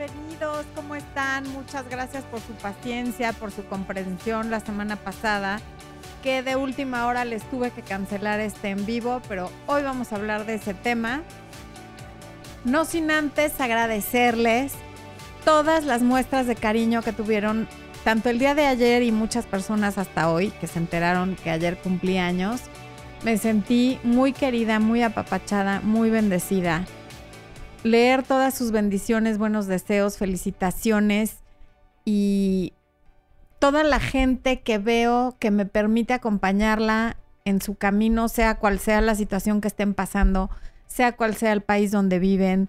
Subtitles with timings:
[0.00, 1.46] bienvenidos, ¿cómo están?
[1.52, 5.60] Muchas gracias por su paciencia, por su comprensión la semana pasada,
[6.22, 10.16] que de última hora les tuve que cancelar este en vivo, pero hoy vamos a
[10.16, 11.20] hablar de ese tema.
[12.64, 14.72] No sin antes agradecerles
[15.44, 17.68] todas las muestras de cariño que tuvieron
[18.02, 21.76] tanto el día de ayer y muchas personas hasta hoy que se enteraron que ayer
[21.76, 22.62] cumplí años.
[23.22, 26.86] Me sentí muy querida, muy apapachada, muy bendecida
[27.82, 31.38] leer todas sus bendiciones, buenos deseos, felicitaciones
[32.04, 32.74] y
[33.58, 39.00] toda la gente que veo que me permite acompañarla en su camino, sea cual sea
[39.00, 40.50] la situación que estén pasando,
[40.86, 42.68] sea cual sea el país donde viven,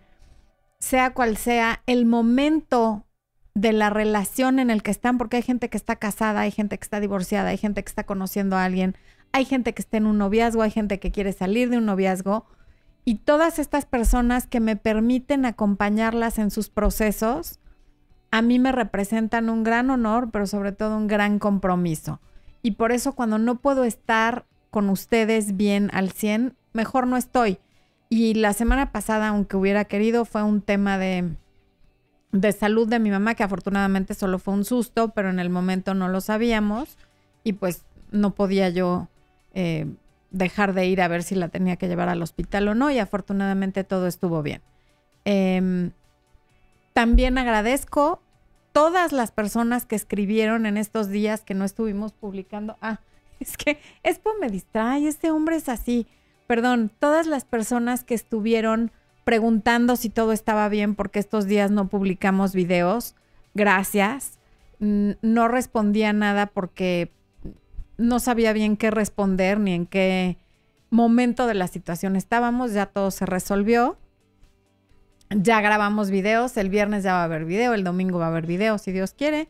[0.80, 3.06] sea cual sea el momento
[3.54, 6.78] de la relación en el que están, porque hay gente que está casada, hay gente
[6.78, 8.96] que está divorciada, hay gente que está conociendo a alguien,
[9.34, 12.46] hay gente que está en un noviazgo, hay gente que quiere salir de un noviazgo
[13.04, 17.60] y todas estas personas que me permiten acompañarlas en sus procesos,
[18.30, 22.20] a mí me representan un gran honor, pero sobre todo un gran compromiso.
[22.62, 27.60] Y por eso cuando no puedo estar con ustedes bien al 100, mejor no estoy.
[28.10, 31.30] Y la semana pasada, aunque hubiera querido, fue un tema de,
[32.32, 35.94] de salud de mi mamá, que afortunadamente solo fue un susto, pero en el momento
[35.94, 36.98] no lo sabíamos
[37.44, 39.08] y pues no podía yo
[39.54, 39.88] eh,
[40.32, 43.00] dejar de ir a ver si la tenía que llevar al hospital o no y
[43.00, 44.62] afortunadamente todo estuvo bien.
[45.26, 45.92] Em,
[46.94, 48.22] también agradezco
[48.72, 52.78] todas las personas que escribieron en estos días que no estuvimos publicando.
[52.82, 53.00] Ah,
[53.40, 56.08] es que Expo me distrae, este hombre es así.
[56.48, 58.92] Perdón, todas las personas que estuvieron
[59.24, 63.16] preguntando si todo estaba bien porque estos días no publicamos videos,
[63.54, 64.40] gracias.
[64.80, 67.12] No respondía nada porque
[68.02, 70.38] no sabía bien qué responder ni en qué
[70.90, 73.98] momento de la situación estábamos, ya todo se resolvió.
[75.30, 78.46] Ya grabamos videos, el viernes ya va a haber video, el domingo va a haber
[78.46, 79.48] video, si Dios quiere.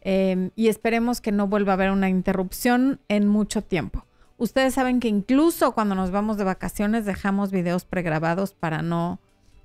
[0.00, 4.06] Em, y esperemos que no vuelva a haber una interrupción en mucho tiempo.
[4.38, 9.20] Ustedes saben que incluso cuando nos vamos de vacaciones dejamos videos pregrabados para no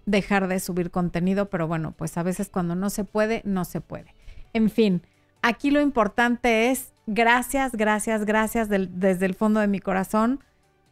[0.05, 3.79] dejar de subir contenido, pero bueno, pues a veces cuando no se puede, no se
[3.79, 4.15] puede.
[4.51, 5.03] En fin,
[5.41, 10.39] aquí lo importante es gracias, gracias, gracias desde el fondo de mi corazón.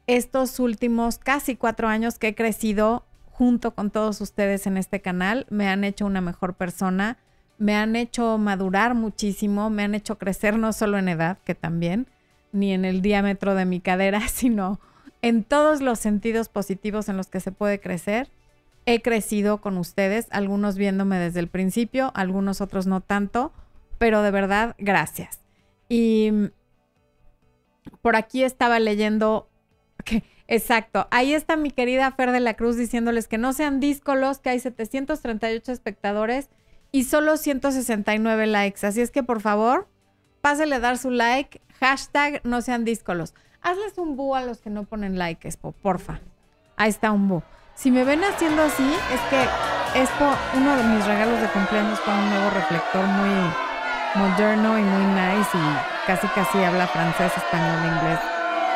[0.08, 3.06] Estos últimos casi cuatro años que he crecido
[3.42, 7.18] junto con todos ustedes en este canal me han hecho una mejor persona,
[7.58, 12.08] me han hecho madurar muchísimo, me han hecho crecer no solo en edad, que también,
[12.52, 14.80] ni en el diámetro de mi cadera, sino
[15.22, 18.30] en todos los sentidos positivos en los que se puede crecer.
[18.86, 23.54] He crecido con ustedes, algunos viéndome desde el principio, algunos otros no tanto,
[23.98, 25.41] pero de verdad, gracias.
[25.94, 26.32] Y
[28.02, 29.50] por aquí estaba leyendo
[30.06, 34.40] que, exacto, ahí está mi querida Fer de la Cruz diciéndoles que no sean díscolos,
[34.40, 36.48] que hay 738 espectadores
[36.94, 38.88] y solo 169 likes.
[38.88, 39.90] Así es que por favor,
[40.40, 43.34] pásale a dar su like, hashtag no sean díscolos.
[43.62, 46.22] Hazles un bu a los que no ponen like, Expo, porfa.
[46.78, 47.44] Ahí está un bu.
[47.76, 52.14] Si me ven haciendo así, es que Expo, uno de mis regalos de cumpleaños fue
[52.14, 53.71] un nuevo reflector muy
[54.16, 58.20] moderno y muy nice y casi casi habla francés, español, inglés.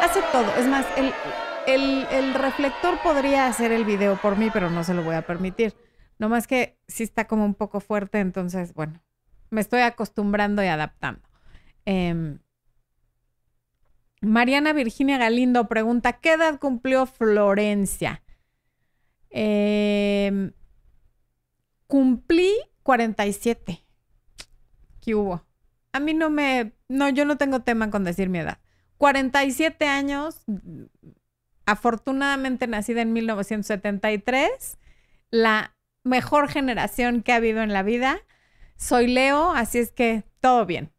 [0.02, 0.56] Hace todo.
[0.56, 5.04] Es más, el, el, reflector podría hacer el video por mí, pero no se lo
[5.04, 5.76] voy a permitir.
[6.20, 9.02] No más que sí está como un poco fuerte, entonces, bueno,
[9.50, 11.22] me estoy acostumbrando y adaptando.
[11.86, 12.40] Em,
[14.22, 18.24] Mariana Virginia Galindo pregunta, ¿qué edad cumplió Florencia?
[19.30, 20.54] Em,
[21.88, 22.54] cumplí
[22.84, 23.85] 47
[25.14, 25.44] hubo?
[25.92, 28.60] A mí no me, no, yo no tengo tema con decir mi edad.
[28.98, 30.42] 47 años,
[31.66, 34.78] afortunadamente nacida en 1973,
[35.32, 38.20] la mejor generación que ha habido en la vida.
[38.78, 40.92] Soy Leo, así es que todo bien.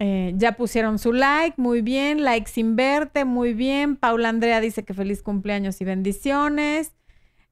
[0.00, 2.22] Eh, ya pusieron su like, muy bien.
[2.24, 3.96] Like sin verte, muy bien.
[3.96, 6.92] Paula Andrea dice que feliz cumpleaños y bendiciones.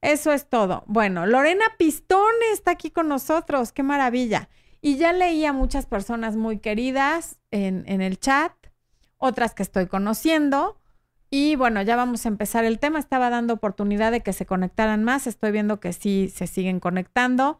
[0.01, 0.83] Eso es todo.
[0.87, 3.71] Bueno, Lorena Pistone está aquí con nosotros.
[3.71, 4.49] Qué maravilla.
[4.81, 8.53] Y ya leí a muchas personas muy queridas en, el chat,
[9.17, 10.79] otras que estoy conociendo.
[11.29, 12.99] Y bueno, ya vamos a empezar el tema.
[12.99, 15.27] Estaba dando oportunidad de que se conectaran más.
[15.27, 17.59] Estoy viendo que sí se siguen conectando.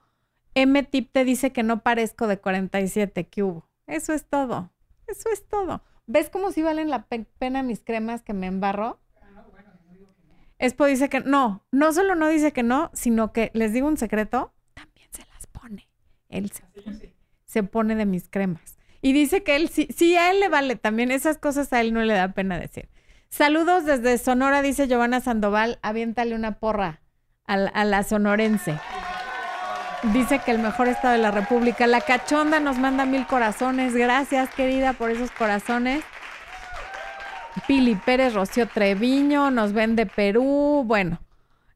[0.54, 3.28] M-Tip te dice que no parezco de 47.
[3.28, 3.68] ¿Qué hubo?
[3.88, 4.72] Eso es todo.
[5.08, 5.82] Eso es todo.
[6.06, 9.00] ¿Ves cómo si valen la pena mis cremas que me embarro?
[10.60, 11.66] Expo dice que no.
[11.72, 14.54] No solo no dice que no, sino que les digo un secreto.
[14.74, 15.88] También se las pone.
[16.30, 16.64] Él se
[17.48, 18.78] se pone de mis cremas.
[19.02, 21.12] Y dice que él sí, sí, a él le vale también.
[21.12, 22.90] Esas cosas a él no le da pena decir.
[23.30, 25.80] Saludos desde Sonora, dice Giovanna Sandoval.
[25.82, 27.02] Aviéntale una porra
[27.46, 28.78] a, la sonorense.
[30.14, 31.88] Dice que el mejor estado de la República.
[31.88, 33.96] La cachonda nos manda mil corazones.
[33.96, 36.04] Gracias, querida, por esos corazones.
[37.66, 40.84] Pili Pérez, Rocío Treviño, nos ven de Perú.
[40.86, 41.20] Bueno,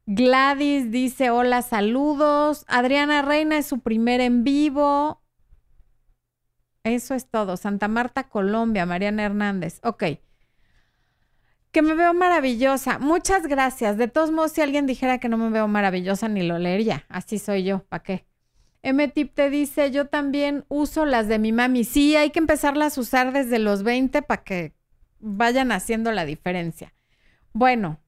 [0.06, 2.64] Gladys dice hola, saludos.
[2.68, 5.22] Adriana Reina es su primer en vivo.
[6.84, 7.56] Eso es todo.
[7.56, 9.78] Santa Marta, Colombia, Mariana Hernández.
[9.84, 10.04] Ok.
[11.70, 12.98] Que me veo maravillosa.
[12.98, 13.96] Muchas gracias.
[13.96, 17.06] De todos modos, si alguien dijera que no me veo maravillosa, ni lo leería.
[17.08, 17.84] Así soy yo.
[17.84, 18.26] ¿Para qué?
[18.82, 21.84] M-Tip te dice, yo también uso las de mi mami.
[21.84, 24.74] Sí, hay que empezarlas a usar desde los 20 para que
[25.20, 26.92] vayan haciendo la diferencia.
[27.52, 28.00] Bueno,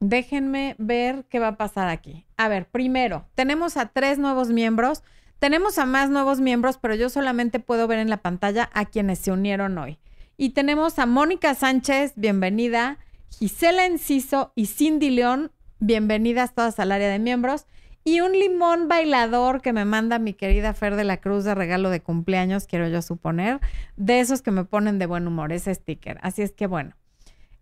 [0.00, 2.26] déjenme ver qué va a pasar aquí.
[2.36, 5.02] A ver, primero, tenemos a tres nuevos miembros.
[5.38, 9.18] Tenemos a más nuevos miembros, pero yo solamente puedo ver en la pantalla a quienes
[9.18, 9.98] se unieron hoy.
[10.36, 12.98] Y tenemos a Mónica Sánchez, bienvenida.
[13.30, 17.66] Gisela Enciso y Cindy León, bienvenidas todas al área de miembros.
[18.04, 21.90] Y un limón bailador que me manda mi querida Fer de la Cruz de regalo
[21.90, 23.60] de cumpleaños, quiero yo suponer,
[23.96, 26.18] de esos que me ponen de buen humor, ese sticker.
[26.22, 26.94] Así es que bueno.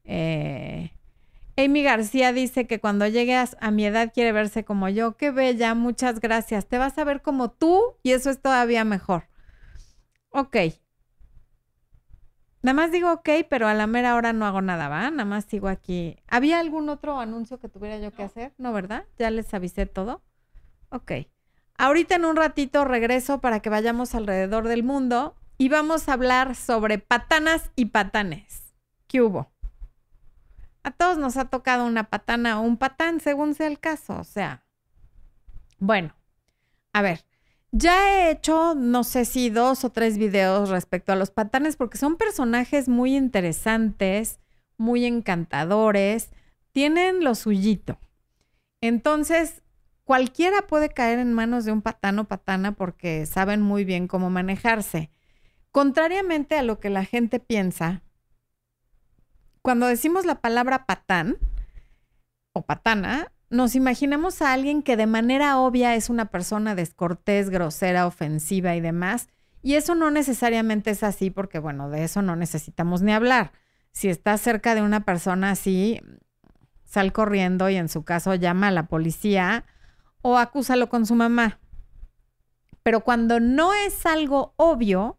[0.04, 0.90] Eh,
[1.56, 5.16] Amy García dice que cuando llegue a, mi edad quiere verse como yo.
[5.16, 6.66] Qué bella, muchas gracias.
[6.66, 9.28] Te vas a ver como tú y eso es todavía mejor.
[10.30, 10.56] Ok.
[12.62, 15.10] Nada más digo ok, pero a la mera hora no hago nada, ¿va?
[15.10, 16.16] Nada más sigo aquí.
[16.26, 18.52] ¿Había algún otro anuncio que tuviera yo que hacer?
[18.58, 19.04] No, ¿verdad?
[19.18, 20.22] Ya les avisé todo.
[20.88, 21.12] Ok.
[21.76, 26.56] Ahorita en un ratito regreso para que vayamos alrededor del mundo y vamos a hablar
[26.56, 28.74] sobre patanas y patanes.
[29.06, 29.53] ¿Qué hubo?
[30.84, 34.16] A todos nos ha tocado una patana o un patán, según sea el caso.
[34.20, 34.64] O sea,
[35.78, 36.14] bueno,
[36.92, 37.24] a ver,
[37.72, 41.98] ya he hecho, no sé si dos o tres videos respecto a los patanes, porque
[41.98, 44.38] son personajes muy interesantes,
[44.76, 46.30] muy encantadores,
[46.70, 47.98] tienen lo suyito.
[48.80, 49.62] Entonces,
[50.04, 54.30] cualquiera puede caer en manos de un patán o patana porque saben muy bien cómo
[54.30, 55.10] manejarse.
[55.72, 58.03] Contrariamente a lo que la gente piensa,
[59.64, 61.38] cuando decimos la palabra patán
[62.52, 68.06] o patana, nos imaginamos a alguien que de manera obvia es una persona descortés, grosera,
[68.06, 69.28] ofensiva y demás.
[69.62, 73.52] Y eso no necesariamente es así porque, bueno, de eso no necesitamos ni hablar.
[73.90, 75.98] Si estás cerca de una persona así,
[76.84, 79.64] sal corriendo y en su caso llama a la policía
[80.20, 81.58] o acúsalo con su mamá.
[82.82, 85.18] Pero cuando no es algo obvio,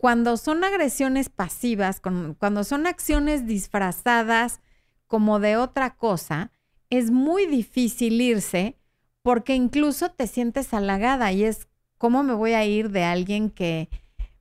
[0.00, 4.62] cuando son agresiones pasivas, cuando son acciones disfrazadas
[5.06, 6.52] como de otra cosa,
[6.88, 8.78] es muy difícil irse
[9.20, 11.68] porque incluso te sientes halagada y es
[11.98, 13.90] cómo me voy a ir de alguien que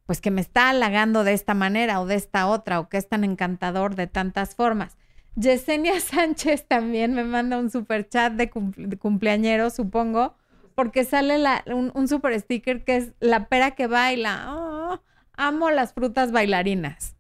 [0.06, 3.09] pues que me está halagando de esta manera o de esta otra o que es
[3.09, 4.97] tan encantador de tantas formas.
[5.35, 8.50] Yesenia Sánchez también me manda un super chat de,
[8.97, 10.38] cumpleañero, supongo,
[10.73, 14.45] porque sale un, super sticker que es la pera que baila.
[14.56, 15.01] Oh,
[15.39, 17.15] amo las frutas bailarinas.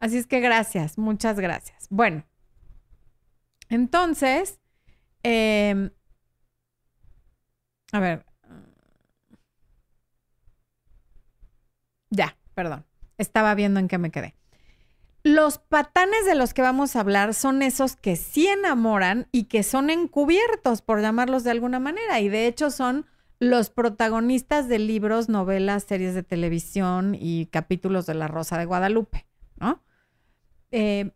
[0.00, 1.86] Así es que gracias, muchas gracias.
[1.88, 2.26] Bueno,
[3.70, 4.60] entonces,
[5.22, 5.90] em,
[7.92, 8.26] a ver.
[12.10, 12.84] Ya, perdón.
[13.18, 14.34] Estaba viendo en qué me quedé.
[15.22, 19.62] Los patanes de los que vamos a hablar son esos que sí enamoran y que
[19.62, 23.06] son encubiertos, por llamarlos de alguna manera, y de hecho son
[23.44, 29.26] los protagonistas de libros, novelas, series de televisión y capítulos de La Rosa de Guadalupe,
[29.56, 29.82] ¿no?
[30.70, 31.12] Eh,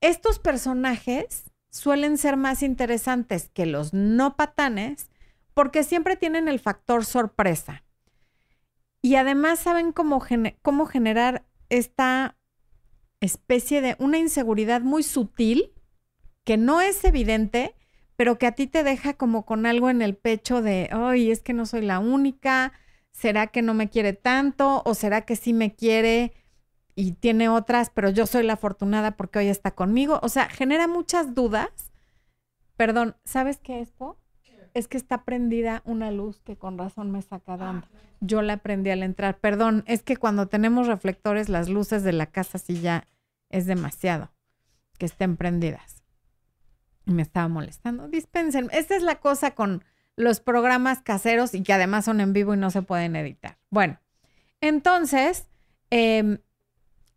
[0.00, 5.10] estos personajes suelen ser más interesantes que los no patanes
[5.54, 7.84] porque siempre tienen el factor sorpresa.
[9.00, 10.24] Y además saben cómo,
[10.62, 12.36] cómo generar esta
[13.20, 15.72] especie de una inseguridad muy sutil
[16.44, 17.74] que no es evidente,
[18.22, 21.42] pero que a ti te deja como con algo en el pecho de, ay, es
[21.42, 22.72] que no soy la única,
[23.10, 24.80] ¿será que no me quiere tanto?
[24.84, 26.32] ¿O será que sí me quiere
[26.94, 30.20] y tiene otras, pero yo soy la afortunada porque hoy está conmigo?
[30.22, 31.90] O sea, genera muchas dudas.
[32.76, 34.20] Perdón, ¿sabes qué es, Po?
[34.72, 37.88] Es que está prendida una luz que con razón me saca dando.
[38.20, 39.40] Yo la prendí al entrar.
[39.40, 43.08] Perdón, es que cuando tenemos reflectores, las luces de la casa sí ya
[43.50, 44.30] es demasiado
[44.96, 46.01] que estén prendidas.
[47.04, 48.08] Me estaba molestando.
[48.08, 48.68] Dispensen.
[48.72, 49.84] Esta es la cosa con
[50.16, 53.58] los programas caseros y que además son en vivo y no se pueden editar.
[53.70, 53.98] Bueno,
[54.60, 55.46] entonces,
[55.90, 56.38] em,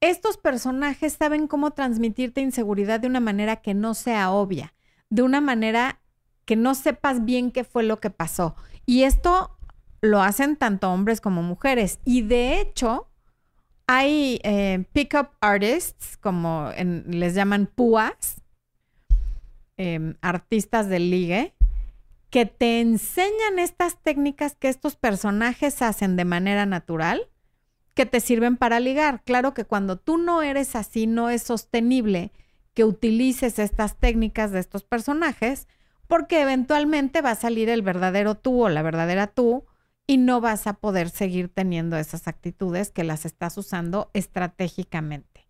[0.01, 4.73] estos personajes saben cómo transmitirte inseguridad de una manera que no sea obvia,
[5.09, 5.99] de una manera
[6.45, 8.55] que no sepas bien qué fue lo que pasó.
[8.85, 9.57] Y esto
[10.01, 11.99] lo hacen tanto hombres como mujeres.
[12.05, 13.09] Y de hecho,
[13.87, 16.71] hay eh, pickup artists, como
[17.07, 18.41] les llaman púas,
[19.77, 21.53] em, artistas del ligue,
[22.29, 27.29] que te enseñan estas técnicas que estos personajes hacen de manera natural
[27.95, 29.23] que te sirven para ligar.
[29.23, 32.31] Claro que cuando tú no eres así, no es sostenible
[32.73, 35.67] que utilices estas técnicas de estos personajes,
[36.07, 39.65] porque eventualmente va a salir el verdadero tú o la verdadera tú
[40.05, 45.47] y no vas a poder seguir teniendo esas actitudes que las estás usando estratégicamente.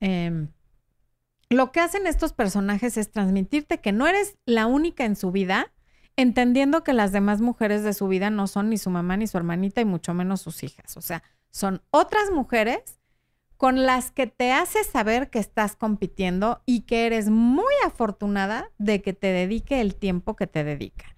[0.00, 0.48] Em,
[1.48, 5.72] lo que hacen estos personajes es transmitirte que no eres la única en su vida,
[6.16, 9.36] entendiendo que las demás mujeres de su vida no son ni su mamá ni su
[9.36, 10.96] hermanita y mucho menos sus hijas.
[10.96, 12.98] O sea, son otras mujeres
[13.56, 19.00] con las que te hace saber que estás compitiendo y que eres muy afortunada de
[19.00, 21.15] que te dedique el tiempo que te dedica.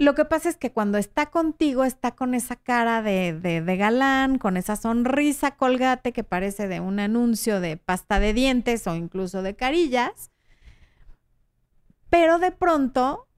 [0.00, 4.38] Lo que pasa es que cuando está contigo, está con esa cara de, de, galán,
[4.38, 9.42] con esa sonrisa colgate que parece de un anuncio de pasta de dientes o incluso
[9.42, 10.30] de carillas,
[12.08, 13.28] pero de pronto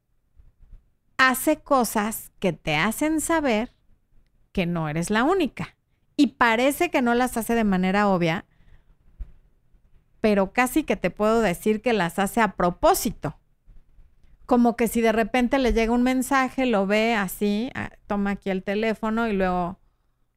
[1.17, 3.75] hace cosas que te hacen saber
[4.53, 5.77] que no eres la única
[6.17, 8.45] y parece que no las hace de manera obvia,
[10.21, 13.42] pero casi que te puedo decir que las hace a propósito.
[14.53, 18.51] Como que si de repente le llega un mensaje, lo ve así, ah, toma aquí
[18.51, 19.79] el teléfono y luego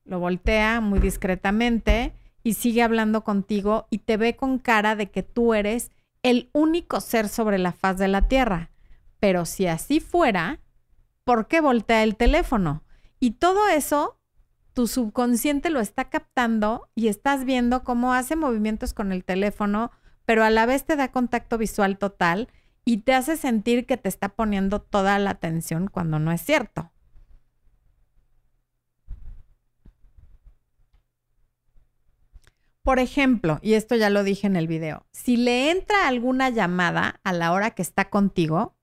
[0.06, 5.22] lo voltea muy discretamente y sigue hablando contigo y te ve con cara de que
[5.22, 5.92] tú eres
[6.24, 8.72] el único ser sobre la faz de la tierra.
[9.20, 10.62] Pero si así fuera,
[11.26, 12.86] ¿por qué voltea el teléfono?
[13.20, 14.18] Y todo eso
[14.72, 19.92] tu subconsciente lo está captando y estás viendo cómo hace movimientos con el teléfono,
[20.24, 22.48] pero a la vez te da contacto visual total
[22.86, 26.92] y te hace sentir que te está poniendo toda la atención cuando no es cierto.
[32.84, 37.20] Por ejemplo, y esto ya lo dije en el video, si le entra alguna llamada
[37.24, 38.76] a la hora que está contigo,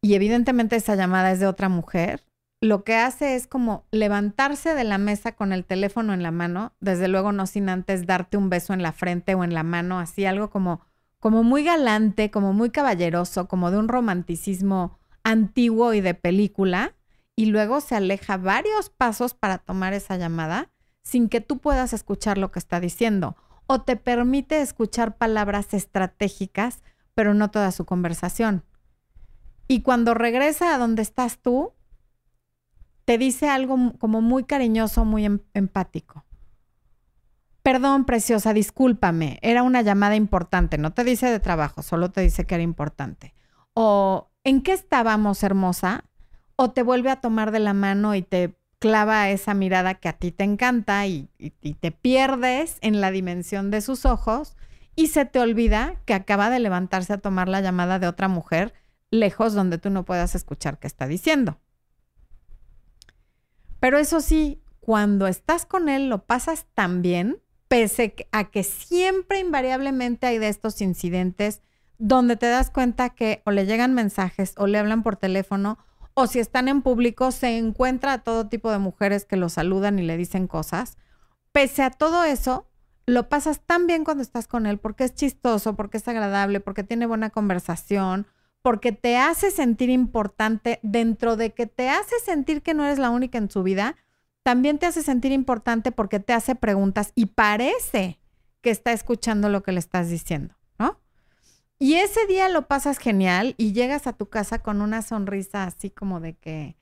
[0.00, 2.24] y evidentemente esa llamada es de otra mujer,
[2.60, 6.72] lo que hace es como levantarse de la mesa con el teléfono en la mano,
[6.78, 9.98] desde luego no sin antes darte un beso en la frente o en la mano,
[9.98, 10.82] así algo como,
[11.20, 16.94] como muy galante, como muy caballeroso, como de un romanticismo antiguo y de película,
[17.36, 20.70] y luego se aleja varios pasos para tomar esa llamada
[21.02, 23.36] sin que tú puedas escuchar lo que está diciendo,
[23.66, 26.82] o te permite escuchar palabras estratégicas,
[27.14, 28.64] pero no toda su conversación.
[29.68, 31.72] Y cuando regresa a donde estás tú,
[33.04, 36.24] te dice algo como muy cariñoso, muy em, empático.
[37.70, 42.44] Perdón, preciosa, discúlpame, era una llamada importante, no te dice de trabajo, solo te dice
[42.44, 43.32] que era importante.
[43.74, 46.02] O, ¿en qué estábamos, hermosa?
[46.56, 50.14] O te vuelve a tomar de la mano y te clava esa mirada que a
[50.14, 54.56] ti te encanta y, y te pierdes en la dimensión de sus ojos
[54.96, 58.74] y se te olvida que acaba de levantarse a tomar la llamada de otra mujer
[59.12, 61.60] lejos donde tú no puedas escuchar qué está diciendo.
[63.78, 69.38] Pero eso sí, cuando estás con él lo pasas tan bien, pese a que siempre
[69.38, 71.62] invariablemente hay de estos incidentes
[71.98, 75.78] donde te das cuenta que o le llegan mensajes o le hablan por teléfono
[76.14, 80.00] o si están en público se encuentra a todo tipo de mujeres que lo saludan
[80.00, 80.98] y le dicen cosas.
[81.52, 82.66] Pese a todo eso,
[83.06, 86.82] lo pasas tan bien cuando estás con él porque es chistoso, porque es agradable, porque
[86.82, 88.26] tiene buena conversación,
[88.62, 93.10] porque te hace sentir importante dentro de que te hace sentir que no eres la
[93.10, 93.94] única en su vida,
[94.42, 98.20] también te hace sentir importante porque te hace preguntas y parece
[98.60, 101.00] que está escuchando lo que le estás diciendo, ¿no?
[101.78, 105.90] Y ese día lo pasas genial y llegas a tu casa con una sonrisa así
[105.90, 106.76] como de que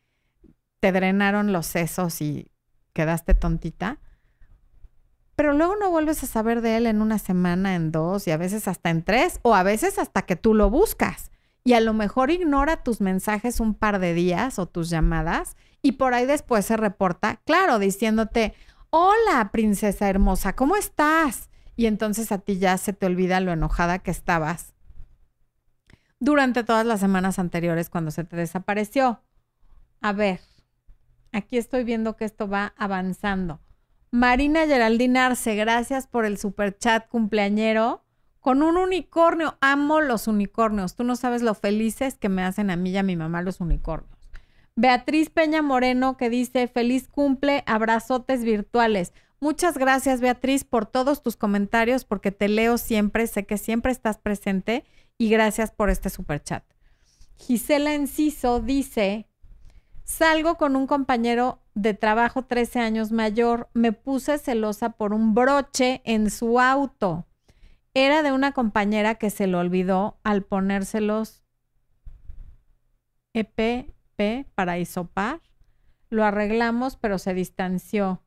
[0.81, 2.51] te drenaron los sesos y
[2.93, 4.01] quedaste tontita.
[5.37, 8.37] Pero luego no vuelves a saber de él en una semana, en dos y a
[8.37, 11.31] veces hasta en tres o a veces hasta que tú lo buscas
[11.63, 15.93] y a lo mejor ignora tus mensajes un par de días o tus llamadas y
[15.93, 18.55] por ahí después se reporta, claro, diciéndote,
[18.91, 21.51] hola princesa hermosa, ¿cómo estás?
[21.77, 24.75] Y entonces a ti ya se te olvida lo enojada que estabas
[26.21, 29.23] durante todas las semanas anteriores cuando se te desapareció.
[30.01, 30.41] A ver,
[31.33, 33.61] aquí estoy viendo que esto va avanzando.
[34.11, 38.05] Marina Geraldine Arce, gracias por el super chat cumpleañero
[38.41, 39.59] con un unicornio.
[39.61, 40.97] Amo los unicornios.
[40.97, 43.61] Tú no sabes lo felices que me hacen a mí y a mi mamá los
[43.61, 44.18] unicornios.
[44.81, 49.13] Beatriz Peña Moreno que dice, feliz cumple, abrazotes virtuales.
[49.41, 54.19] Muchas gracias Beatriz por todos tus comentarios porque te leo siempre, sé que siempre estás
[54.19, 54.85] presente
[55.19, 56.63] y gracias por este super chat.
[57.39, 59.27] Gisela Enciso dice,
[60.05, 66.03] salgo con un compañero de trabajo 13 años mayor, me puse celosa por un broche
[66.05, 67.27] en su auto
[67.95, 71.43] era de una compañera que se lo olvidó al ponérselos
[74.55, 75.41] Para isopar.
[76.11, 78.23] Lo arreglamos, pero se distanció.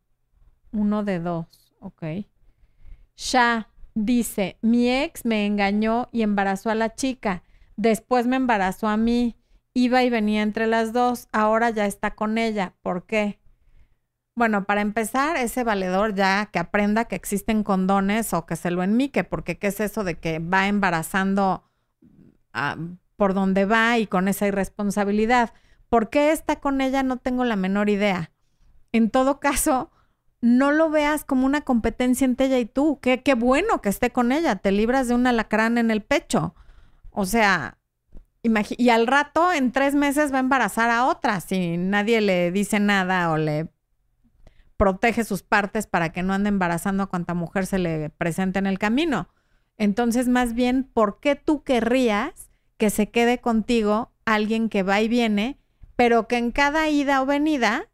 [0.72, 2.04] Uno de dos, ok.
[3.16, 7.44] Sha dice, mi ex me engañó y embarazó a la chica.
[7.76, 9.36] Después me embarazó a mí.
[9.74, 11.28] Iba y venía entre las dos.
[11.32, 12.74] Ahora ya está con ella.
[12.82, 13.40] ¿Por qué?
[14.36, 18.82] Bueno, para empezar, ese valedor ya que aprenda que existen condones o que se lo
[18.82, 21.70] enmique, porque ¿qué es eso de que va embarazando
[22.54, 22.78] ah,
[23.18, 25.54] por donde va y con esa irresponsabilidad?
[25.92, 27.04] ¿Por qué está con ella?
[27.04, 28.32] No tengo la menor idea.
[28.94, 29.92] En todo caso,
[30.40, 33.00] no lo veas como una competencia entre ella y tú.
[33.02, 36.56] Qué, qué bueno que esté con ella, te libras de un alacrán en el pecho.
[37.10, 37.78] O sea,
[38.42, 42.80] y al rato, en tres meses, va a embarazar a otra si nadie le dice
[42.80, 43.68] nada o le
[44.78, 48.66] protege sus partes para que no ande embarazando a cuanta mujer se le presente en
[48.66, 49.28] el camino.
[49.78, 55.10] Entonces, más bien, ¿por qué tú querrías que se quede contigo alguien que va y
[55.10, 55.61] viene,
[56.02, 57.88] pero que en cada ida o venida,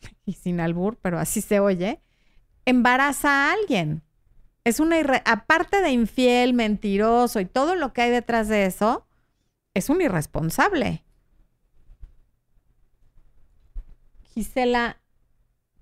[0.26, 2.02] y sin albur, pero así se oye,
[2.64, 4.02] embaraza a alguien?
[4.64, 9.06] Es una aparte de infiel, mentiroso y todo lo que hay detrás de eso,
[9.74, 11.04] es un irresponsable.
[14.24, 15.00] Gisela,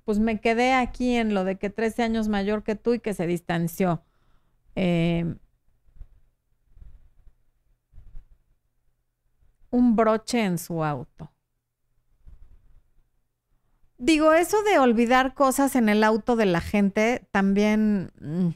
[0.04, 3.14] pues me quedé aquí en lo de que 13 años mayor que tú y que
[3.14, 4.04] se distanció.
[4.76, 5.34] Eh,
[9.70, 11.32] un broche en su auto.
[14.02, 18.48] Digo, eso de olvidar cosas en el auto de la gente también mm,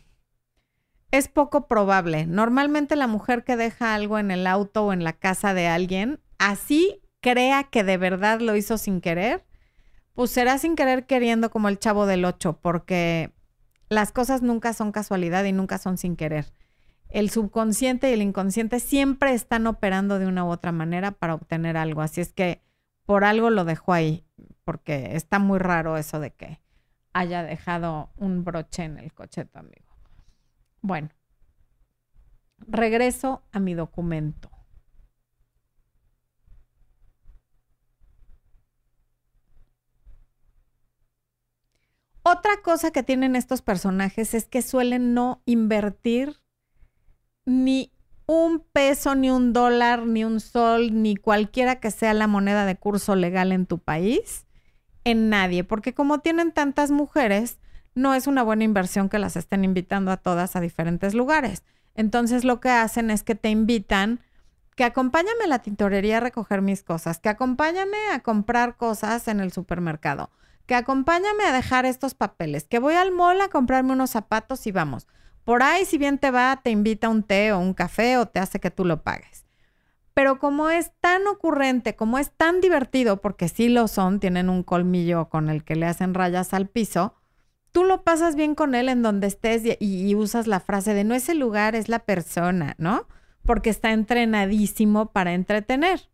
[1.11, 2.25] es poco probable.
[2.25, 6.19] Normalmente la mujer que deja algo en el auto o en la casa de alguien,
[6.39, 9.45] así crea que de verdad lo hizo sin querer,
[10.15, 13.35] pues será sin querer queriendo como el chavo del 8, porque
[13.91, 16.55] las cosas nunca son casualidad y nunca son sin querer.
[17.11, 21.77] El subconsciente y el inconsciente siempre están operando de una u otra manera para obtener
[21.77, 22.01] algo.
[22.01, 22.63] Así es que
[23.05, 24.25] por algo lo dejó ahí,
[24.65, 26.61] porque está muy raro eso de que
[27.13, 29.97] haya dejado un broche en el coche de tu amigo.
[30.81, 31.11] Bueno,
[32.59, 34.51] regreso a mi documento.
[42.27, 46.41] Otra cosa que tienen estos personajes es que suelen no invertir
[47.45, 47.93] ni
[48.27, 52.77] un peso, ni un dólar, ni un sol, ni cualquiera que sea la moneda de
[52.77, 54.47] curso legal en tu país,
[55.05, 57.59] en nadie, porque como tienen tantas mujeres,
[57.95, 61.63] no es una buena inversión que las estén invitando a todas a diferentes lugares.
[61.95, 64.21] Entonces lo que hacen es que te invitan
[64.75, 69.39] que acompáñame a la tintorería a recoger mis cosas, que acompáñame a comprar cosas en
[69.39, 70.31] el supermercado,
[70.67, 74.73] que acompáñame a dejar estos papeles, que voy al mall a comprarme unos zapatos y
[74.73, 75.07] vamos.
[75.45, 78.41] Por ahí, si bien te va, te invita un té o un café o te
[78.41, 79.44] hace que tú lo pagues.
[80.15, 84.63] Pero como es tan ocurrente, como es tan divertido, porque sí lo son, tienen un
[84.63, 87.15] colmillo con el que le hacen rayas al piso,
[87.73, 91.15] tú lo pasas bien con él en donde estés y, usas la frase de no
[91.15, 93.09] es el lugar, es la persona, ¿no?
[93.45, 96.09] Porque está entrenadísimo para entretener.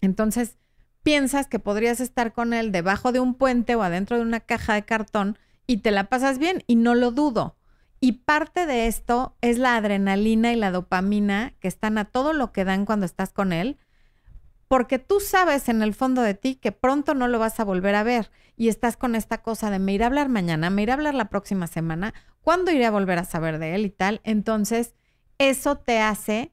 [0.00, 0.56] Entonces,
[1.02, 4.72] piensas que podrías estar con él debajo de un puente o adentro de una caja
[4.72, 7.56] de cartón y te la pasas bien y no lo dudo.
[8.04, 12.50] Y parte de esto es la adrenalina y la dopamina que están a todo lo
[12.50, 13.78] que dan cuando estás con él,
[14.66, 17.94] porque tú sabes en el fondo de ti que pronto no lo vas a volver
[17.94, 20.90] a ver y estás con esta cosa de me iré a hablar mañana, me iré
[20.90, 24.20] a hablar la próxima semana, ¿cuándo iré a volver a saber de él y tal?
[24.24, 24.96] Entonces,
[25.38, 26.52] eso te hace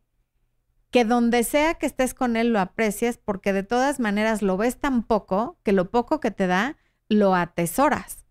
[0.91, 4.79] que donde sea que estés con él lo aprecies porque de todas maneras lo ves
[4.79, 8.23] tan poco que lo poco que te da lo atesoras.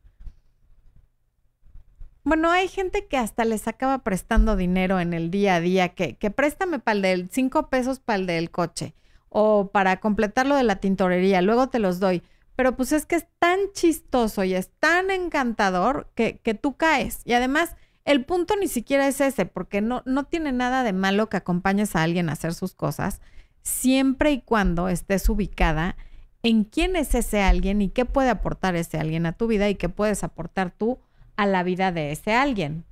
[2.29, 6.19] Bueno, hay gente que hasta les acaba prestando dinero en el día a día, que,
[6.19, 8.93] que préstame para el del cinco pesos para el del coche
[9.31, 12.23] o para completar lo de la tintorería, luego te los doy.
[12.55, 17.23] Pero pues es que es tan chistoso y es tan encantador que, que tú caes.
[17.25, 21.31] Y además, el punto ni siquiera es ese, porque no, no tiene nada de malo
[21.31, 23.23] que acompañes a alguien a hacer sus cosas,
[23.63, 25.97] siempre y cuando estés ubicada
[26.43, 29.77] en quién es ese alguien y qué puede aportar ese alguien a tu vida y
[29.77, 30.99] qué puedes aportar tú
[31.39, 32.85] a la vida de ese alguien.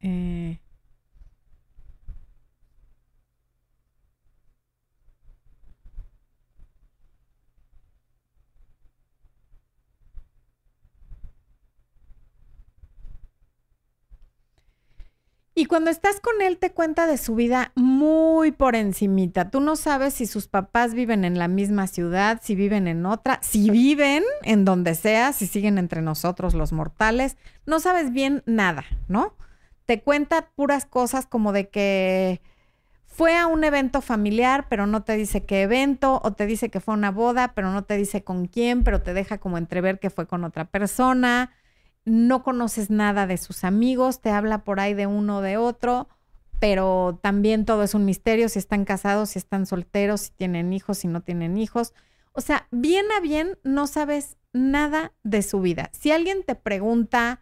[0.00, 0.58] Eh,
[15.58, 19.50] Y cuando estás con él te cuenta de su vida muy por encimita.
[19.50, 23.38] Tú no sabes si sus papás viven en la misma ciudad, si viven en otra,
[23.40, 27.38] si viven en donde sea, si siguen entre nosotros los mortales.
[27.64, 29.34] No sabes bien nada, ¿no?
[29.86, 32.42] Te cuenta puras cosas como de que
[33.06, 36.80] fue a un evento familiar, pero no te dice qué evento, o te dice que
[36.80, 40.10] fue una boda, pero no te dice con quién, pero te deja como entrever que
[40.10, 41.50] fue con otra persona.
[42.06, 46.08] No conoces nada de sus amigos, te habla por ahí de uno o de otro,
[46.60, 50.98] pero también todo es un misterio, si están casados, si están solteros, si tienen hijos,
[50.98, 51.92] si no tienen hijos.
[52.32, 55.90] O sea, bien a bien no sabes nada de su vida.
[55.92, 57.40] Si alguien te pregunta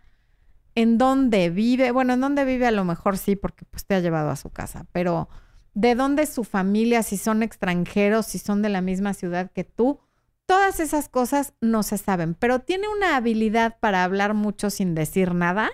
[0.75, 4.01] en dónde vive, bueno, en dónde vive a lo mejor sí, porque pues te ha
[4.01, 5.29] llevado a su casa, pero
[5.75, 9.65] de dónde es su familia, si son extranjeros, si son de la misma ciudad que
[9.65, 10.01] tú.
[10.47, 15.35] Todas esas cosas no se saben, pero tiene una habilidad para hablar mucho sin decir
[15.35, 15.71] nada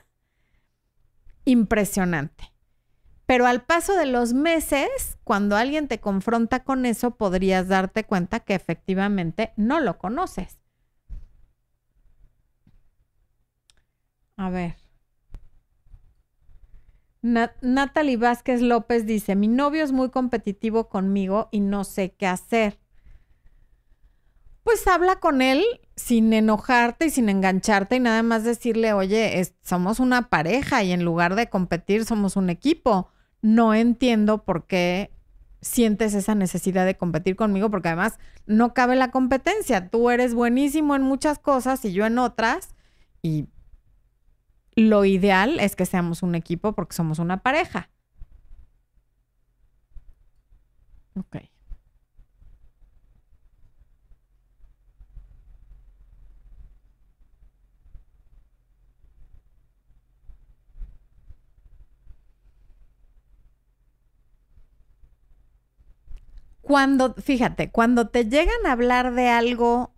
[1.45, 2.53] impresionante.
[3.31, 8.41] Pero al paso de los meses, cuando alguien te confronta con eso, podrías darte cuenta
[8.41, 10.59] que efectivamente no lo conoces.
[14.37, 14.77] A ver.
[17.23, 22.80] Natalie Vázquez López dice, mi novio es muy competitivo conmigo y no sé qué hacer.
[24.63, 25.65] Pues habla con él
[25.97, 31.05] sin enojarte y sin engancharte y nada más decirle, oye, somos una pareja y en
[31.05, 33.09] lugar de competir somos un equipo.
[33.43, 35.13] No entiendo por qué
[35.63, 39.89] sientes esa necesidad de competir conmigo porque además no cabe la competencia.
[39.89, 42.75] Tú eres buenísimo en muchas cosas y yo en otras
[43.23, 43.49] y
[44.77, 47.91] lo ideal es que seamos un equipo porque somos una pareja.
[51.15, 51.50] Ok.
[66.71, 69.93] Cuando, fíjate, cuando te llegan a hablar de algo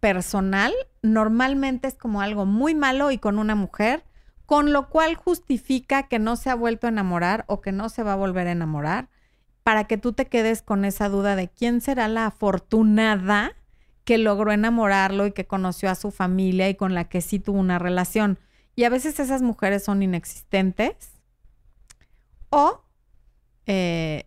[0.00, 4.04] personal, normalmente es como algo muy malo y con una mujer
[4.46, 8.02] con lo cual justifica que no se ha vuelto a enamorar o que no se
[8.02, 9.10] va a volver a enamorar,
[9.64, 13.52] para que tú te quedes con esa duda de quién será la afortunada
[14.04, 17.58] que logró enamorarlo y que conoció a su familia y con la que sí tuvo
[17.58, 18.38] una relación.
[18.74, 21.20] Y a veces esas mujeres son inexistentes
[22.48, 22.80] o
[23.66, 24.24] eh,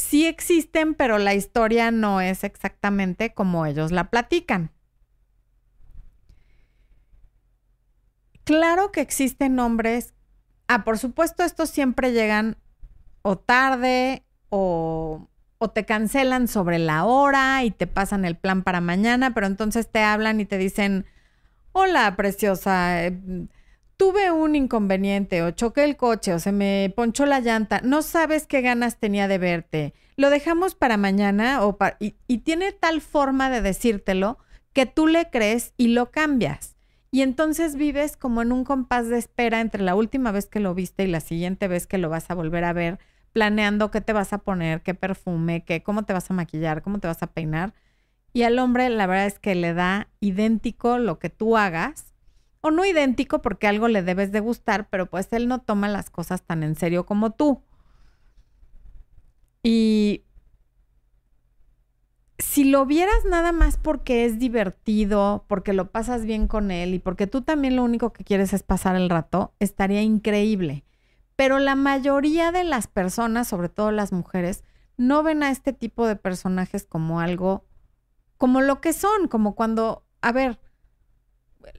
[0.00, 4.72] sí existen, pero la historia no es exactamente como ellos la platican.
[8.44, 10.14] Claro que existen hombres.
[10.66, 12.56] Ah, por supuesto, estos siempre llegan
[13.22, 18.80] o tarde o, o te cancelan sobre la hora y te pasan el plan para
[18.80, 21.06] mañana, pero entonces te hablan y te dicen,
[21.72, 23.18] hola, preciosa, eh,
[24.00, 28.46] tuve un inconveniente o choqué el coche o se me ponchó la llanta, no sabes
[28.46, 33.50] qué ganas tenía de verte, lo dejamos para mañana o y, y tiene tal forma
[33.50, 34.38] de decírtelo
[34.72, 36.78] que tú le crees y lo cambias.
[37.10, 40.72] Y entonces vives como en un compás de espera entre la última vez que lo
[40.72, 42.98] viste y la siguiente vez que lo vas a volver a ver,
[43.34, 47.00] planeando qué te vas a poner, qué perfume, qué, cómo te vas a maquillar, cómo
[47.00, 47.74] te vas a peinar.
[48.32, 52.09] Y al hombre la verdad es que le da idéntico lo que tú hagas,
[52.60, 56.10] o no idéntico porque algo le debes de gustar, pero pues él no toma las
[56.10, 57.62] cosas tan en serio como tú.
[59.62, 60.24] Y
[62.38, 66.98] si lo vieras nada más porque es divertido, porque lo pasas bien con él y
[66.98, 70.84] porque tú también lo único que quieres es pasar el rato, estaría increíble.
[71.36, 74.64] Pero la mayoría de las personas, sobre todo las mujeres,
[74.96, 77.64] no ven a este tipo de personajes como algo,
[78.36, 80.58] como lo que son, como cuando, a ver,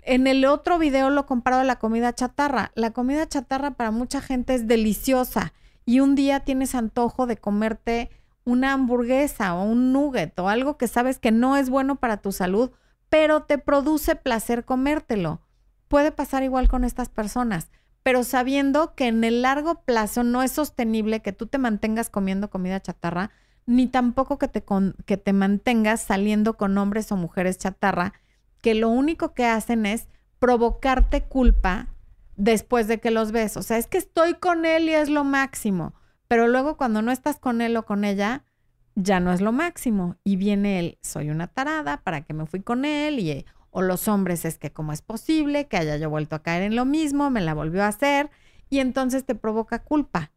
[0.03, 2.71] en el otro video lo comparo a la comida chatarra.
[2.75, 5.53] La comida chatarra para mucha gente es deliciosa
[5.85, 8.09] y un día tienes antojo de comerte
[8.43, 12.31] una hamburguesa o un nugget o algo que sabes que no es bueno para tu
[12.31, 12.71] salud,
[13.09, 15.41] pero te produce placer comértelo.
[15.87, 17.69] Puede pasar igual con estas personas,
[18.03, 22.49] pero sabiendo que en el largo plazo no es sostenible que tú te mantengas comiendo
[22.49, 23.31] comida chatarra,
[23.65, 24.63] ni tampoco que te,
[25.05, 28.13] que te mantengas saliendo con hombres o mujeres chatarra,
[28.61, 30.07] que lo único que hacen es
[30.39, 31.89] provocarte culpa
[32.35, 33.57] después de que los ves.
[33.57, 35.93] O sea, es que estoy con él y es lo máximo
[36.31, 38.45] pero luego cuando no estás con él o con ella,
[38.95, 40.15] ya no es lo máximo.
[40.23, 43.19] Y viene el, soy una tarada, ¿para qué me fui con él?
[43.19, 46.63] Y, o los hombres, es que cómo es posible que haya yo vuelto a caer
[46.63, 48.31] en lo mismo, me la volvió a hacer,
[48.69, 50.31] y entonces te provoca culpa.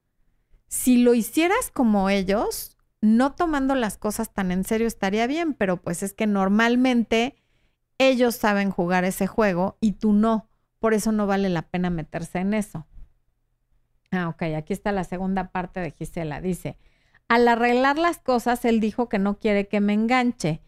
[0.66, 5.80] Si lo hicieras como ellos, no tomando las cosas tan en serio estaría bien, pero
[5.80, 7.36] pues es que normalmente
[7.98, 10.48] ellos saben jugar ese juego y tú no.
[10.78, 12.86] Por eso no vale la pena meterse en eso.
[14.10, 16.40] Ah, ok, aquí está la segunda parte de Gisela.
[16.40, 16.76] Dice,
[17.28, 20.60] al arreglar las cosas, él dijo que no quiere que me enganche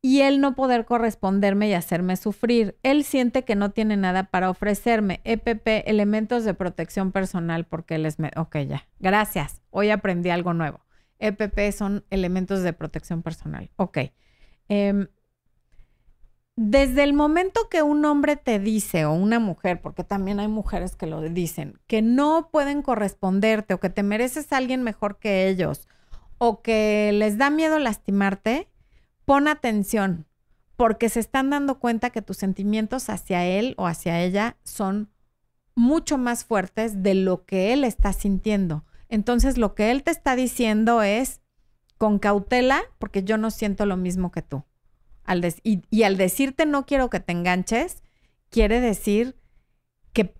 [0.00, 2.76] y él no poder corresponderme y hacerme sufrir.
[2.82, 5.20] Él siente que no tiene nada para ofrecerme.
[5.24, 8.18] EPP, elementos de protección personal, porque él es...
[8.18, 8.86] Me ok, ya.
[9.00, 9.60] Gracias.
[9.70, 10.80] Hoy aprendí algo nuevo.
[11.18, 13.70] EPP son elementos de protección personal.
[13.76, 13.98] Ok.
[14.68, 15.08] Em,
[16.60, 20.96] desde el momento que un hombre te dice, o una mujer, porque también hay mujeres
[20.96, 25.46] que lo dicen, que no pueden corresponderte o que te mereces a alguien mejor que
[25.46, 25.86] ellos
[26.36, 28.68] o que les da miedo lastimarte,
[29.24, 30.26] pon atención,
[30.74, 35.12] porque se están dando cuenta que tus sentimientos hacia él o hacia ella son
[35.76, 38.84] mucho más fuertes de lo que él está sintiendo.
[39.08, 41.40] Entonces lo que él te está diciendo es
[41.98, 44.64] con cautela, porque yo no siento lo mismo que tú
[45.62, 48.02] y, al decirte no quiero que te enganches,
[48.50, 49.36] quiere decir
[50.12, 50.34] que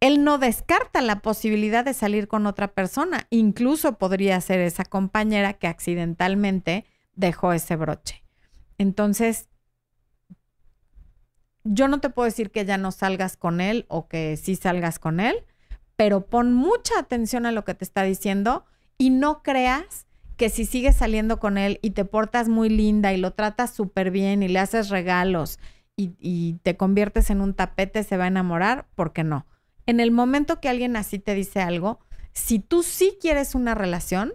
[0.00, 3.26] él no descarta la posibilidad de salir con otra persona.
[3.30, 8.22] Incluso podría ser esa compañera que accidentalmente dejó ese broche.
[8.78, 9.48] Entonces,
[11.64, 14.98] yo no te puedo decir que ya no salgas con él o que sí salgas
[14.98, 15.44] con él,
[15.96, 18.66] pero pon mucha atención a lo que te está diciendo
[18.98, 23.16] y no creas que si sigues saliendo con él y te portas muy linda y
[23.16, 25.58] lo tratas súper bien y le haces regalos
[25.96, 29.46] y, te conviertes en un tapete, se va a enamorar, ¿por qué no?
[29.86, 32.00] En el momento que alguien así te dice algo,
[32.32, 34.34] si tú sí quieres una relación,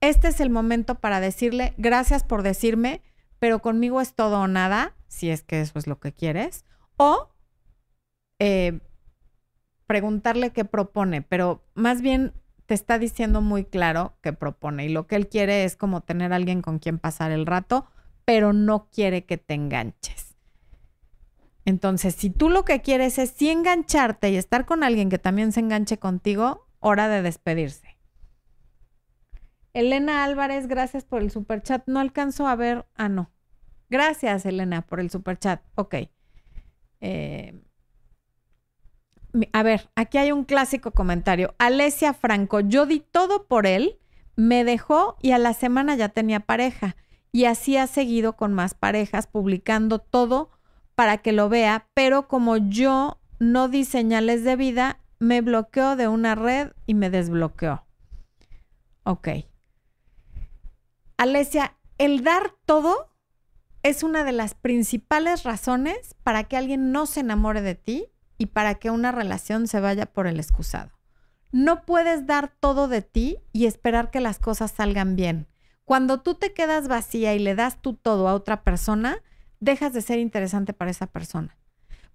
[0.00, 3.02] este es el momento para decirle, gracias por decirme,
[3.38, 6.64] pero conmigo es todo o nada, si es que eso es lo que quieres,
[6.96, 7.30] o
[8.40, 8.80] eh,
[9.86, 12.32] preguntarle qué propone, pero más bien
[12.70, 16.32] te está diciendo muy claro que propone y lo que él quiere es como tener
[16.32, 17.90] a alguien con quien pasar el rato,
[18.24, 20.36] pero no quiere que te enganches.
[21.64, 25.50] Entonces, si tú lo que quieres es sí engancharte y estar con alguien que también
[25.50, 27.98] se enganche contigo, hora de despedirse.
[29.72, 31.82] Elena Álvarez, gracias por el superchat.
[31.88, 32.86] No alcanzo a ver.
[32.94, 33.32] Ah, no.
[33.88, 35.60] Gracias, Elena, por el superchat.
[35.74, 35.96] Ok.
[37.00, 37.64] Eh,
[39.52, 41.54] a ver, aquí hay un clásico comentario.
[41.58, 43.98] Alesia Franco, yo di todo por él,
[44.36, 46.96] me dejó y a la semana ya tenía pareja.
[47.32, 50.50] Y así ha seguido con más parejas, publicando todo
[50.94, 56.08] para que lo vea, pero como yo no di señales de vida, me bloqueó de
[56.08, 57.84] una red y me desbloqueó.
[59.04, 59.28] Ok.
[61.16, 63.10] Alesia, el dar todo
[63.82, 68.46] es una de las principales razones para que alguien no se enamore de ti y
[68.46, 70.92] para que una relación se vaya por el excusado.
[71.52, 75.46] No puedes dar todo de ti y esperar que las cosas salgan bien.
[75.84, 79.18] Cuando tú te quedas vacía y le das tú todo a otra persona,
[79.60, 81.58] dejas de ser interesante para esa persona.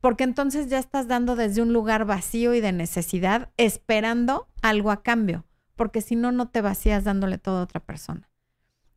[0.02, 5.04] Porque entonces ya estás dando desde un lugar vacío y de necesidad, esperando algo a
[5.04, 8.32] cambio, porque si no, no te vacías dándole todo a otra persona.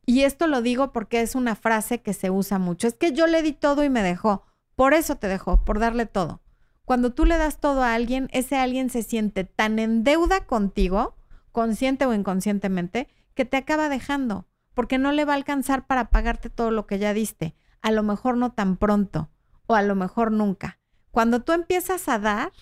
[0.07, 2.87] Y esto lo digo porque es una frase que se usa mucho.
[2.87, 4.47] Es que yo le di todo y me dejó.
[4.75, 6.41] Por eso te dejó, por darle todo.
[6.89, 11.15] Cuando tú le das todo a alguien, ese alguien se siente tan en deuda contigo,
[11.51, 16.49] consciente o inconscientemente, que te acaba dejando, porque no le va a alcanzar para pagarte
[16.49, 17.53] todo lo que ya diste.
[17.83, 19.29] A lo mejor no tan pronto,
[19.67, 20.79] o a lo mejor nunca.
[21.11, 22.53] Cuando tú empiezas a dar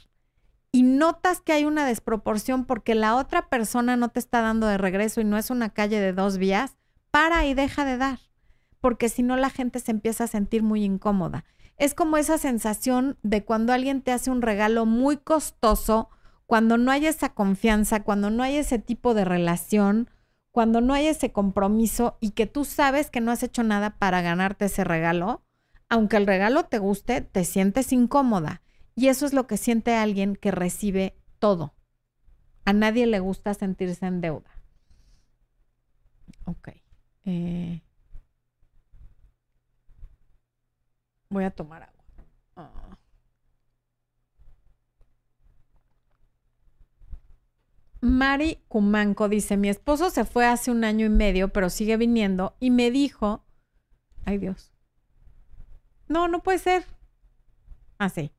[0.74, 4.78] y notas que hay una desproporción porque la otra persona no te está dando de
[4.78, 6.76] regreso y no es una calle de dos vías,
[7.12, 8.20] para y deja de dar,
[8.82, 11.46] porque si no la gente se empieza a sentir muy incómoda
[11.78, 16.10] es como esa sensación de cuando alguien te hace un regalo muy costoso,
[16.46, 20.10] cuando no hay esa confianza, cuando no hay ese tipo de relación,
[20.52, 24.22] cuando no hay ese compromiso y que tú sabes que no has hecho nada para
[24.22, 25.44] ganarte ese regalo,
[25.88, 28.62] aunque el regalo te guste, te sientes incómoda.
[28.96, 31.76] Y eso es lo que siente alguien que recibe todo.
[32.66, 34.50] A nadie le gusta sentirse en deuda.
[36.46, 36.70] Ok.
[37.26, 37.82] Eh,
[41.30, 42.04] Voy a tomar agua.
[42.56, 42.98] Ah.
[48.02, 52.56] Mari Cumanco dice, mi esposo se fue hace un año y medio, pero sigue viniendo
[52.60, 53.44] y me dijo,
[54.26, 54.72] ay Dios,
[56.08, 56.86] no, no puede ser.
[57.98, 58.32] Así.
[58.32, 58.38] Ah,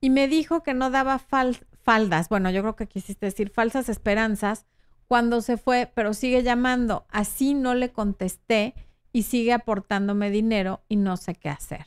[0.00, 4.66] y me dijo que no daba faldas, bueno, yo creo que quisiste decir falsas esperanzas
[5.06, 7.06] cuando se fue, pero sigue llamando.
[7.08, 8.74] Así no le contesté
[9.12, 11.86] y sigue aportándome dinero y no sé qué hacer.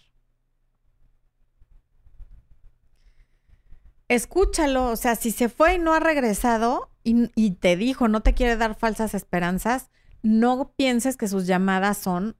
[4.07, 8.33] Escúchalo, o sea, si se fue y no ha regresado y, te dijo, no te
[8.33, 9.89] quiere dar falsas esperanzas,
[10.21, 12.35] no pienses que sus llamadas son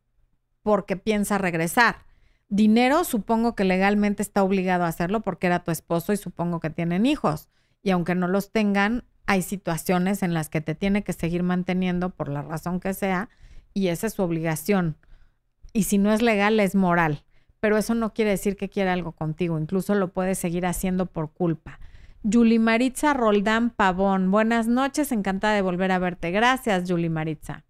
[0.62, 2.06] porque piensa regresar.
[2.50, 6.70] Dinero, supongo que legalmente está obligado a hacerlo porque era tu esposo y supongo que
[6.70, 7.50] tienen hijos.
[7.82, 12.12] Y aunque no los tengan, hay situaciones en las que te tiene que seguir manteniendo
[12.12, 13.30] por la razón que sea
[13.76, 14.98] y esa es su obligación.
[15.74, 17.26] Y si no es legal, es moral.
[17.60, 19.60] Pero eso no quiere decir que quiera algo contigo.
[19.60, 21.80] Incluso lo puede seguir haciendo por culpa.
[22.24, 24.32] Yuli Maritza Roldán Pavón.
[24.32, 26.32] Buenas noches, encantada de volver a verte.
[26.32, 27.66] Gracias, Yuli Maritza.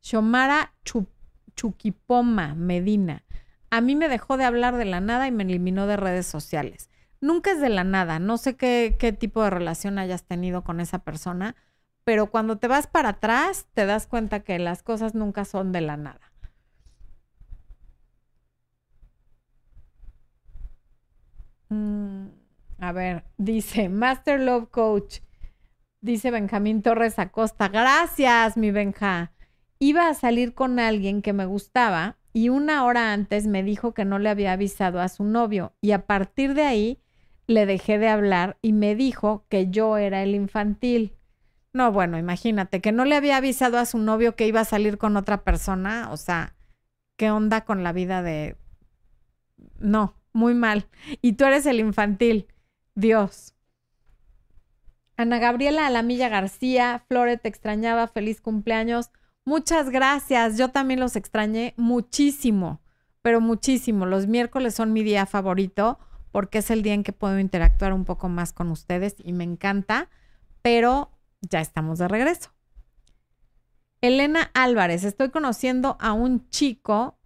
[0.00, 0.72] Shomara
[1.56, 3.24] Chuquipoma Medina.
[3.70, 6.88] A mí me dejó de hablar de la nada y me eliminó de redes sociales.
[7.20, 8.20] Nunca es de la nada.
[8.20, 11.56] No sé qué, qué tipo de relación hayas tenido con esa persona,
[12.04, 15.80] pero cuando te vas para atrás te das cuenta que las cosas nunca son de
[15.82, 16.32] la nada.
[21.68, 22.26] Mm,
[22.78, 25.18] a ver, dice Master Love Coach,
[26.00, 27.68] dice Benjamín Torres Acosta.
[27.68, 29.32] Gracias, mi Benja.
[29.78, 34.04] Iba a salir con alguien que me gustaba y una hora antes me dijo que
[34.04, 37.00] no le había avisado a su novio y a partir de ahí
[37.46, 41.14] le dejé de hablar y me dijo que yo era el infantil.
[41.72, 44.98] No, bueno, imagínate, que no le había avisado a su novio que iba a salir
[44.98, 46.56] con otra persona, o sea,
[47.16, 48.56] ¿qué onda con la vida de...
[49.78, 50.88] No, muy mal.
[51.22, 52.48] Y tú eres el infantil.
[52.94, 53.54] Dios.
[55.16, 59.10] Ana Gabriela Alamilla García, Flore, te extrañaba, feliz cumpleaños.
[59.44, 62.80] Muchas gracias, yo también los extrañé muchísimo,
[63.22, 64.06] pero muchísimo.
[64.06, 65.98] Los miércoles son mi día favorito
[66.32, 69.44] porque es el día en que puedo interactuar un poco más con ustedes y me
[69.44, 70.08] encanta,
[70.62, 71.10] pero
[71.42, 72.50] ya estamos de regreso.
[74.00, 77.18] Elena Álvarez, estoy conociendo a un chico.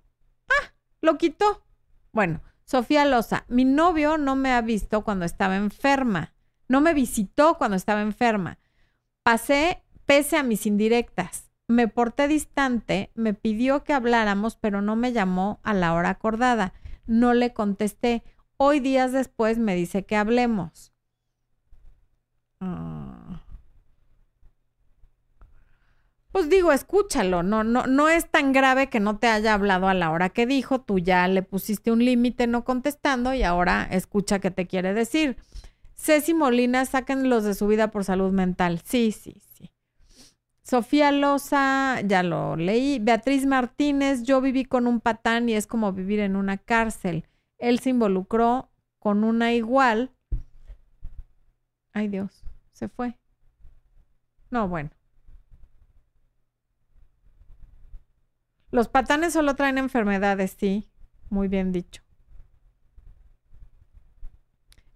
[0.48, 1.64] Ah, lo quitó.
[2.12, 6.34] Bueno, Sofía Loza, mi novio no me ha visto cuando estaba enferma.
[6.68, 8.58] No me visitó cuando estaba enferma.
[9.22, 11.50] Pasé pese a mis indirectas.
[11.68, 16.74] Me porté distante, me pidió que habláramos, pero no me llamó a la hora acordada.
[17.06, 18.22] No le contesté.
[18.56, 20.92] Hoy días después me dice que hablemos.
[22.60, 23.13] Ah.
[26.34, 29.94] Pues digo, escúchalo, no, no, no es tan grave que no te haya hablado a
[29.94, 34.40] la hora que dijo, tú ya le pusiste un límite no contestando y ahora escucha
[34.40, 35.36] qué te quiere decir.
[35.94, 38.80] Ceci Molina, sáquenlos de su vida por salud mental.
[38.84, 39.70] Sí, sí, sí.
[40.64, 42.98] Sofía Loza, ya lo leí.
[42.98, 47.28] Beatriz Martínez, yo viví con un patán y es como vivir en una cárcel.
[47.58, 50.10] Él se involucró con una igual.
[51.92, 52.42] Ay Dios,
[52.72, 53.16] se fue.
[54.50, 54.90] No, bueno.
[58.74, 60.90] Los patanes solo traen enfermedades, sí.
[61.30, 62.02] Muy bien dicho.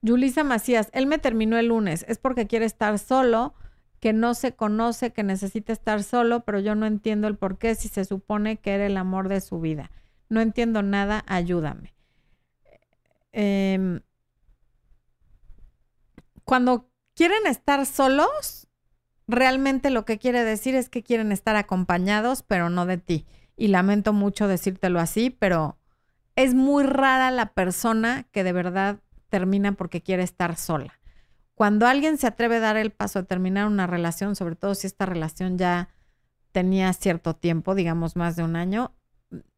[0.03, 2.05] Yulisa Macías, él me terminó el lunes.
[2.09, 3.55] Es porque quiere estar solo,
[4.01, 7.77] que no se conoce, que necesita estar solo, pero yo no entiendo el por qué
[7.77, 9.93] si se supone que era el amor de su vida.
[10.29, 11.95] No entiendo nada, ayúdame.
[13.31, 14.01] Em,
[16.43, 18.67] cuando quieren estar solos,
[19.29, 23.25] realmente lo que quiere decir es que quieren estar acompañados, pero no de ti
[23.59, 25.77] y lamento mucho decírtelo así, pero
[26.37, 31.01] es muy rara la persona que de verdad termina porque quiere estar sola.
[31.55, 34.87] Cuando alguien se atreve a dar el paso a terminar una relación, sobre todo si
[34.87, 35.89] esta relación ya
[36.53, 38.95] tenía cierto tiempo, digamos más de un año,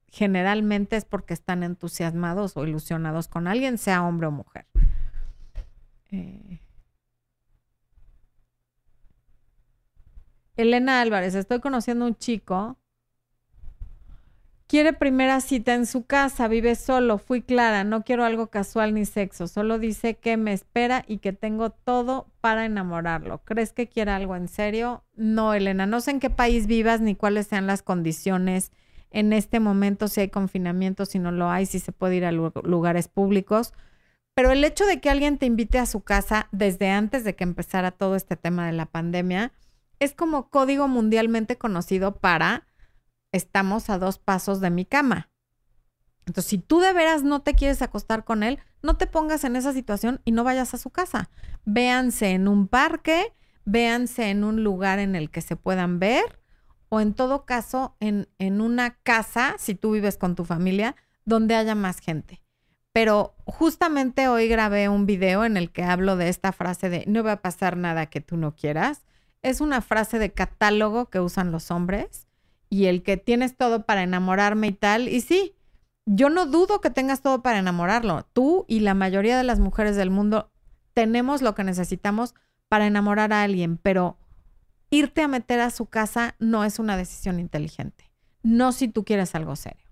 [0.09, 4.67] generalmente es porque están entusiasmados o ilusionados con alguien, sea hombre o mujer.
[6.11, 6.61] Eh,
[10.57, 12.80] Elena Álvarez, estoy conociendo un chico
[14.71, 19.05] Quiere primera cita en su casa, vive solo, fui clara, no quiero algo casual ni
[19.05, 23.43] sexo, solo dice que me espera y que tengo todo para enamorarlo.
[23.45, 25.03] ¿Crees que quiere algo en serio?
[25.17, 28.71] No, Elena, no sé en qué país vivas ni cuáles sean las condiciones
[29.11, 32.31] en este momento, si hay confinamiento, si no lo hay, si se puede ir a
[32.31, 33.75] lugares públicos.
[34.35, 37.43] Pero el hecho de que alguien te invite a su casa desde antes de que
[37.43, 39.51] empezara todo este tema de la pandemia
[39.99, 42.69] es como código mundialmente conocido para
[43.33, 45.31] estamos a dos pasos de mi cama.
[46.27, 49.57] Entonces, si tú de veras no te quieres acostar con él, no te pongas en
[49.57, 51.31] esa situación y no vayas a su casa.
[51.65, 56.41] Véanse en un parque, véanse en un lugar en el que se puedan ver
[56.89, 61.55] o en todo caso en, en una casa, si tú vives con tu familia, donde
[61.55, 62.43] haya más gente.
[62.93, 67.23] Pero justamente hoy grabé un video en el que hablo de esta frase de no
[67.23, 69.03] va a pasar nada que tú no quieras.
[69.43, 72.27] Es una frase de catálogo que usan los hombres
[72.71, 75.09] y el que tienes todo para enamorarme y tal.
[75.09, 75.55] Y sí,
[76.07, 78.27] yo no dudo que tengas todo para enamorarlo.
[78.33, 80.51] Tú y la mayoría de las mujeres del mundo
[80.95, 82.35] tenemos lo que necesitamos
[82.69, 84.17] para enamorar a alguien, pero
[84.91, 88.11] irte a meter a su casa no es una decisión inteligente.
[88.43, 89.85] No si tú quieres algo serio.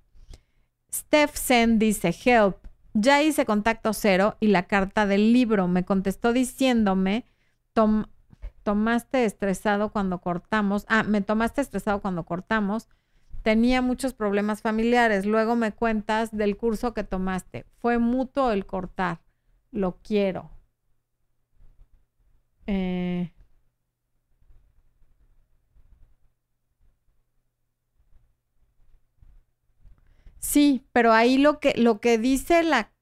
[0.93, 2.57] Steph Sen dice, help,
[2.95, 7.26] ya hice contacto cero y la carta del libro me contestó diciéndome,
[7.74, 8.07] Tom,
[8.68, 10.84] tomaste estresado cuando cortamos.
[10.90, 12.86] Ah, me tomaste estresado cuando cortamos.
[13.42, 15.24] Tenía muchos problemas familiares.
[15.24, 17.64] Luego me cuentas del curso que tomaste.
[17.80, 19.20] Fue mutuo el cortar.
[19.70, 20.50] Lo quiero.
[22.66, 23.32] Eh,
[30.38, 32.92] sí, pero ahí lo que, lo que dice la,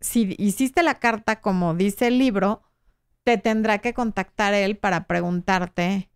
[0.00, 2.62] si hiciste la carta como dice el libro,
[3.24, 6.10] te tendrá que contactar él para preguntarte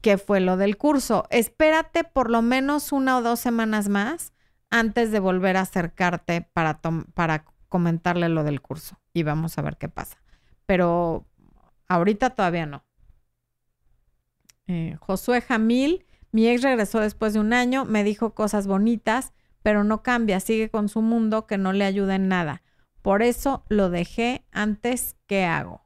[0.00, 1.26] qué fue lo del curso.
[1.30, 4.32] Espérate por lo menos una o dos semanas más
[4.70, 6.80] antes de volver a acercarte para,
[7.14, 10.18] para comentarle lo del curso y vamos a ver qué pasa.
[10.66, 11.26] Pero
[11.88, 12.84] ahorita todavía no.
[14.66, 19.32] Eh, Josué Jamil, mi ex regresó después de un año, me dijo cosas bonitas,
[19.62, 22.62] pero no cambia, sigue con su mundo que no le ayuda en nada.
[23.02, 25.83] Por eso lo dejé antes, ¿qué hago?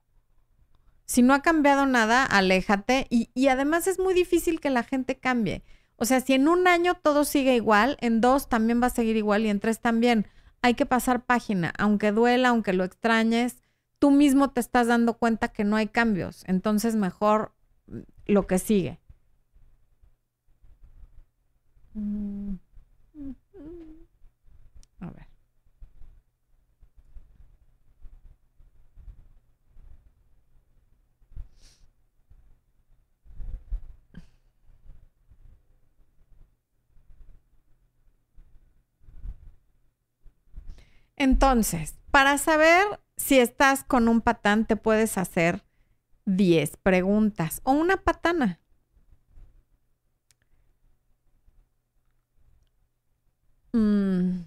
[1.09, 3.07] Si no ha cambiado nada, aléjate.
[3.11, 5.65] Y, y, además es muy difícil que la gente cambie.
[5.97, 9.17] O sea, si en un año todo sigue igual, en dos también va a seguir
[9.17, 10.27] igual y en tres también.
[10.63, 13.57] Hay que pasar página, aunque duela, aunque lo extrañes,
[13.99, 16.45] tú mismo te estás dando cuenta que no hay cambios.
[16.47, 17.53] Entonces mejor
[17.87, 19.01] mm, lo que sigue.
[21.95, 22.59] Mm,
[25.01, 25.27] a ver.
[41.19, 45.65] Entonces, para saber si estás con un patán, te puedes hacer
[46.27, 48.61] 10 preguntas o una patana.
[53.73, 54.45] Mm.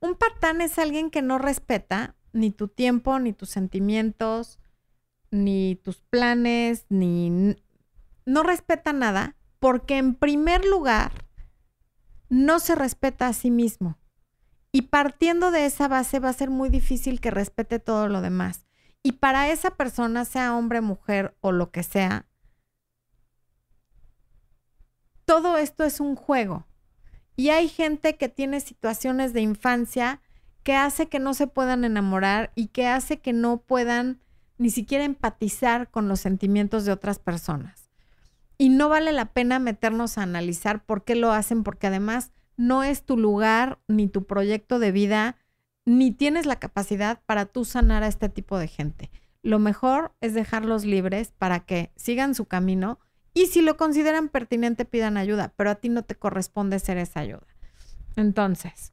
[0.00, 4.60] Un patán es alguien que no respeta ni tu tiempo, ni tus sentimientos,
[5.32, 7.56] ni tus planes, ni...
[8.24, 11.10] No respeta nada porque en primer lugar
[12.28, 13.98] no se respeta a sí mismo.
[14.72, 18.66] Y partiendo de esa base va a ser muy difícil que respete todo lo demás.
[19.02, 22.26] Y para esa persona, sea hombre, mujer o lo que sea,
[25.24, 26.66] todo esto es un juego.
[27.36, 30.20] Y hay gente que tiene situaciones de infancia
[30.62, 34.20] que hace que no se puedan enamorar y que hace que no puedan
[34.58, 37.88] ni siquiera empatizar con los sentimientos de otras personas.
[38.58, 42.82] Y no vale la pena meternos a analizar por qué lo hacen, porque además no
[42.82, 45.36] es tu lugar ni tu proyecto de vida,
[45.86, 49.10] ni tienes la capacidad para tú sanar a este tipo de gente.
[49.42, 52.98] Lo mejor es dejarlos libres para que sigan su camino
[53.32, 57.20] y si lo consideran pertinente pidan ayuda, pero a ti no te corresponde ser esa
[57.20, 57.46] ayuda.
[58.16, 58.92] Entonces,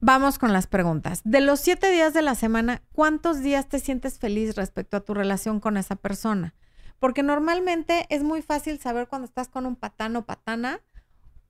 [0.00, 1.20] vamos con las preguntas.
[1.24, 5.14] De los siete días de la semana, ¿cuántos días te sientes feliz respecto a tu
[5.14, 6.54] relación con esa persona?
[6.98, 10.80] Porque normalmente es muy fácil saber cuando estás con un patán o patana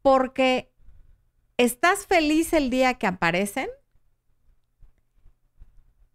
[0.07, 0.73] porque
[1.57, 3.69] estás feliz el día que aparecen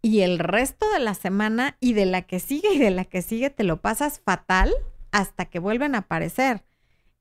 [0.00, 3.20] y el resto de la semana y de la que sigue y de la que
[3.20, 4.72] sigue te lo pasas fatal
[5.10, 6.64] hasta que vuelven a aparecer.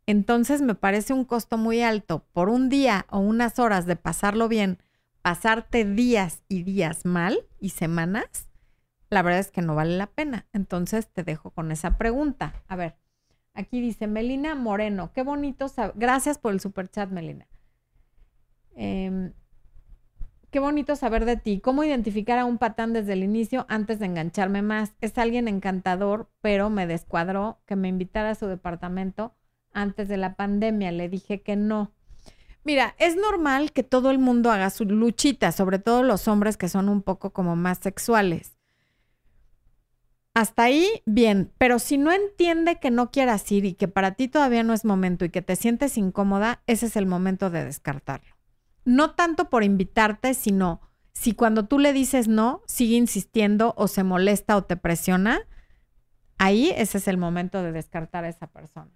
[0.06, 4.48] Entonces me parece un costo muy alto por un día o unas horas de pasarlo
[4.48, 4.82] bien,
[5.22, 8.50] pasarte días y días mal y semanas,
[9.10, 10.48] la verdad es que no vale la pena.
[10.54, 12.64] Entonces te dejo con esa pregunta.
[12.70, 12.96] A ver,
[13.54, 15.66] Aquí dice Melina Moreno, qué bonito.
[15.96, 17.48] Gracias por el super chat, Melina.
[18.76, 19.34] Em,
[20.50, 21.60] qué bonito saber de ti.
[21.60, 24.94] ¿Cómo identificar a un patán desde el inicio antes de engancharme más?
[25.02, 29.36] Es alguien encantador, pero me descuadró que me invitara a su departamento
[29.74, 30.92] antes de la pandemia.
[30.92, 31.92] Le dije que no.
[32.64, 36.70] Mira, es normal que todo el mundo haga su luchita, sobre todo los hombres que
[36.70, 38.61] son un poco como más sexuales.
[40.34, 44.30] Hasta ahí, bien, pero si no entiende que no quieras ir y que para ti
[44.30, 48.38] todavía no es momento y que te sientes incómoda, ese es el momento de descartarlo.
[48.86, 50.80] No tanto por invitarte, sino
[51.12, 55.42] si cuando tú le dices no, sigue insistiendo o se molesta o te presiona,
[56.38, 58.92] ahí ese es el momento de descartar a esa persona.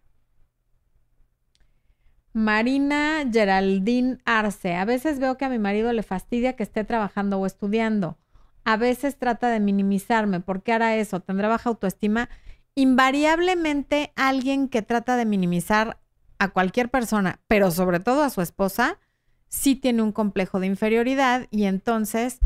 [2.31, 7.39] Marina Geraldine Arce, a veces veo que a mi marido le fastidia que esté trabajando
[7.39, 8.17] o estudiando
[8.65, 10.41] a veces trata de minimizarme.
[10.41, 11.21] ¿Por qué hará eso?
[11.21, 12.29] ¿Tendrá baja autoestima?
[12.73, 15.99] Invariablemente alguien que trata de minimizar
[16.39, 18.99] a cualquier persona, pero sobre todo a su esposa,
[19.47, 22.39] sí tiene un complejo de inferioridad y entonces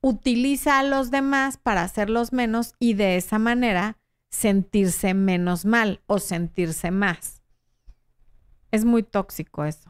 [0.00, 3.98] utiliza a los demás para hacerlos menos y de esa manera
[4.30, 7.42] sentirse menos mal o sentirse más.
[8.70, 9.87] Es muy tóxico eso.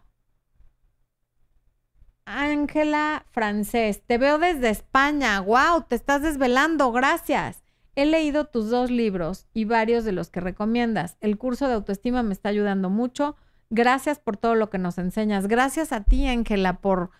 [2.29, 5.41] Ángela Francés, te veo desde España.
[5.41, 5.85] ¡Wow!
[5.89, 6.93] Te estás desvelando.
[6.93, 7.65] Gracias.
[7.95, 11.17] He leído tus dos libros y varios de los que recomiendas.
[11.21, 13.37] El curso de autoestima me está ayudando mucho.
[13.71, 15.49] Gracias por todo lo que nos enseñas.
[15.49, 17.11] Gracias a ti, Ángela, por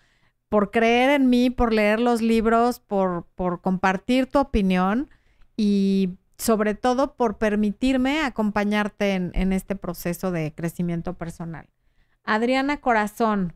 [0.49, 5.09] por creer en mí, por leer los libros, por, por compartir tu opinión
[5.55, 11.69] y sobre todo por permitirme acompañarte en, en este proceso de crecimiento personal.
[12.23, 13.53] Adriana Corazón,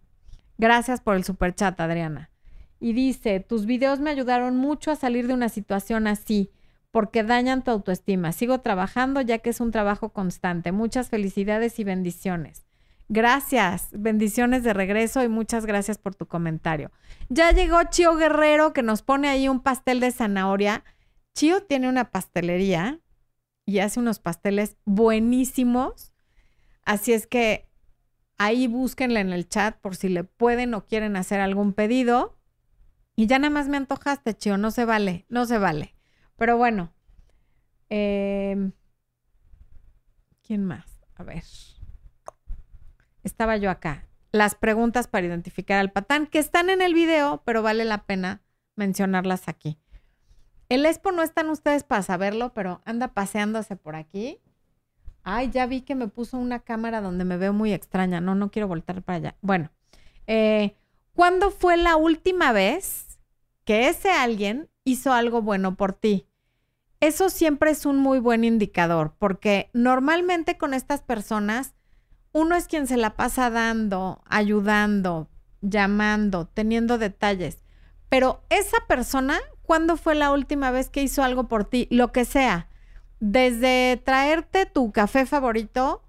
[0.58, 2.30] gracias por el super chat, Adriana.
[2.80, 6.51] Y dice, tus videos me ayudaron mucho a salir de una situación así,
[6.91, 8.32] porque dañan tu autoestima.
[8.34, 10.72] Sigo trabajando ya que es un trabajo constante.
[10.72, 12.66] Muchas felicidades y bendiciones.
[13.10, 16.91] Gracias, bendiciones de regreso y muchas gracias por tu comentario.
[17.30, 20.84] Ya llegó Chio Guerrero que nos pone ahí un pastel de zanahoria.
[21.34, 22.99] Chio tiene una pastelería
[23.66, 26.14] y hace unos pasteles buenísimos.
[26.86, 27.70] Así es que
[28.44, 32.38] ahí búsquenle en el chat por si le pueden o quieren hacer algún pedido.
[33.16, 35.96] Y ya nada más me antojaste, Chio, no se vale, no se vale.
[36.36, 36.94] Pero bueno,
[37.89, 38.72] em,
[40.41, 41.00] ¿quién más?
[41.16, 41.44] A ver.
[43.24, 44.08] Estaba yo acá.
[44.32, 48.41] Las preguntas para identificar al patán, que están en el video, pero vale la pena
[48.76, 49.80] mencionarlas aquí.
[50.70, 54.41] El Expo no están ustedes para saberlo, pero anda paseándose por aquí.
[55.24, 58.21] Ay, ya vi que me puso una cámara donde me veo muy extraña.
[58.21, 59.36] No, no quiero voltar para allá.
[59.41, 59.71] Bueno,
[60.28, 60.76] eh,
[61.15, 63.19] ¿Cuándo fue la última vez
[63.65, 66.28] que ese alguien hizo algo bueno por ti?
[67.01, 71.76] Eso siempre es un muy buen indicador, porque normalmente con estas personas
[72.32, 75.30] uno es quien se la pasa dando, ayudando,
[75.61, 77.63] llamando, teniendo detalles.
[78.09, 81.88] Pero esa persona, ¿cuándo fue la última vez que hizo algo por ti?
[81.91, 82.69] Lo que sea,
[83.26, 86.03] desde traerte tu café favorito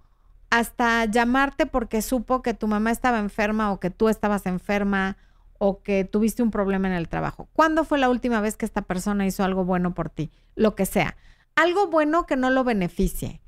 [0.50, 5.16] hasta llamarte porque supo que tu mamá estaba enferma o que tú estabas enferma
[5.58, 7.48] o que tuviste un problema en el trabajo.
[7.52, 10.32] ¿Cuándo fue la última vez que esta persona hizo algo bueno por ti?
[10.56, 11.16] Lo que sea.
[11.54, 13.40] Algo bueno que no lo beneficie.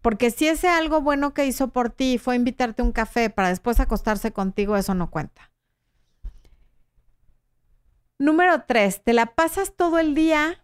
[0.00, 3.50] Porque si ese algo bueno que hizo por ti fue invitarte a un café para
[3.50, 5.50] después acostarse contigo, eso no cuenta.
[8.18, 10.59] Número tres, te la pasas todo el día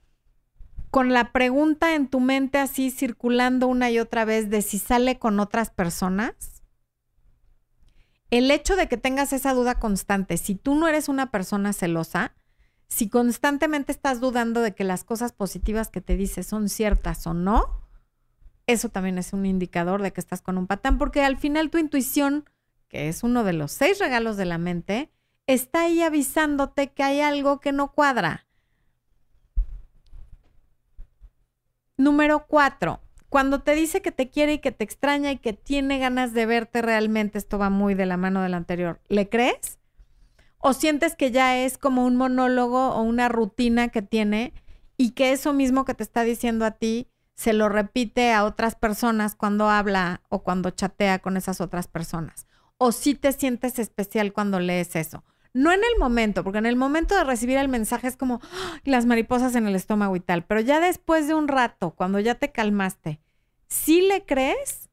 [0.97, 5.18] con la pregunta en tu mente así circulando una y otra vez de si sale
[5.18, 6.62] con otras personas,
[8.30, 12.34] el hecho de que tengas esa duda constante, si tú no eres una persona celosa,
[12.88, 17.34] si constantemente estás dudando de que las cosas positivas que te dice son ciertas o
[17.34, 17.86] no,
[18.66, 21.76] eso también es un indicador de que estás con un patán, porque al final tu
[21.76, 22.49] intuición,
[22.88, 25.12] que es uno de los seis regalos de la mente,
[25.47, 28.45] está ahí avisándote que hay algo que no cuadra.
[31.97, 35.99] Número cuatro, cuando te dice que te quiere y que te extraña y que tiene
[35.99, 39.78] ganas de verte realmente, esto va muy de la mano del anterior, ¿le crees?
[40.59, 44.53] ¿O sientes que ya es como un monólogo o una rutina que tiene
[44.97, 48.74] y que eso mismo que te está diciendo a ti se lo repite a otras
[48.74, 52.47] personas cuando habla o cuando chatea con esas otras personas?
[52.78, 55.24] ¿O si te sientes especial cuando lees eso?
[55.57, 58.78] No en el momento, porque en el momento de recibir el mensaje es como ¡ah!
[58.84, 62.34] las mariposas en el estómago y tal, pero ya después de un rato, cuando ya
[62.34, 63.20] te calmaste,
[63.66, 64.90] ¿sí le crees?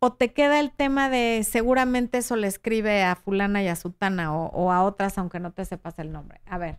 [0.00, 4.36] ¿O te queda el tema de seguramente eso le escribe a fulana y a sutana
[4.36, 6.40] o, o a otras, aunque no te sepas el nombre?
[6.46, 6.78] A ver.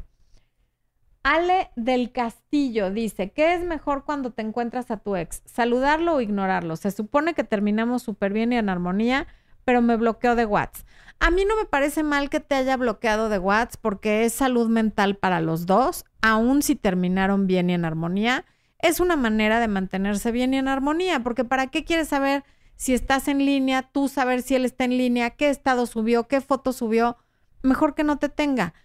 [1.23, 5.43] Ale del Castillo dice, ¿qué es mejor cuando te encuentras a tu ex?
[5.45, 6.75] ¿Saludarlo o ignorarlo?
[6.75, 9.27] Se supone que terminamos súper bien y en armonía,
[9.63, 10.85] pero me bloqueó de WhatsApp.
[11.19, 14.69] A mí no me parece mal que te haya bloqueado de WhatsApp porque es salud
[14.69, 18.45] mental para los dos, aun si terminaron bien y en armonía.
[18.79, 22.43] Es una manera de mantenerse bien y en armonía, porque ¿para qué quieres saber
[22.75, 26.41] si estás en línea, tú saber si él está en línea, qué estado subió, qué
[26.41, 27.17] foto subió?
[27.63, 28.75] Mejor que no te tenga.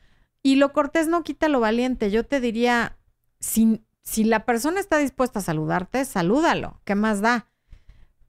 [0.43, 2.11] Y lo cortés no quita lo valiente.
[2.11, 2.97] Yo te diría,
[3.39, 6.81] si, si la persona está dispuesta a saludarte, salúdalo.
[6.85, 7.52] ¿Qué más da?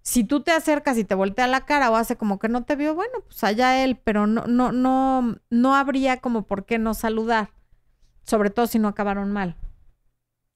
[0.03, 2.75] Si tú te acercas y te voltea la cara o hace como que no te
[2.75, 6.93] vio, bueno, pues allá él, pero no, no, no, no habría como por qué no
[6.93, 7.51] saludar,
[8.23, 9.55] sobre todo si no acabaron mal.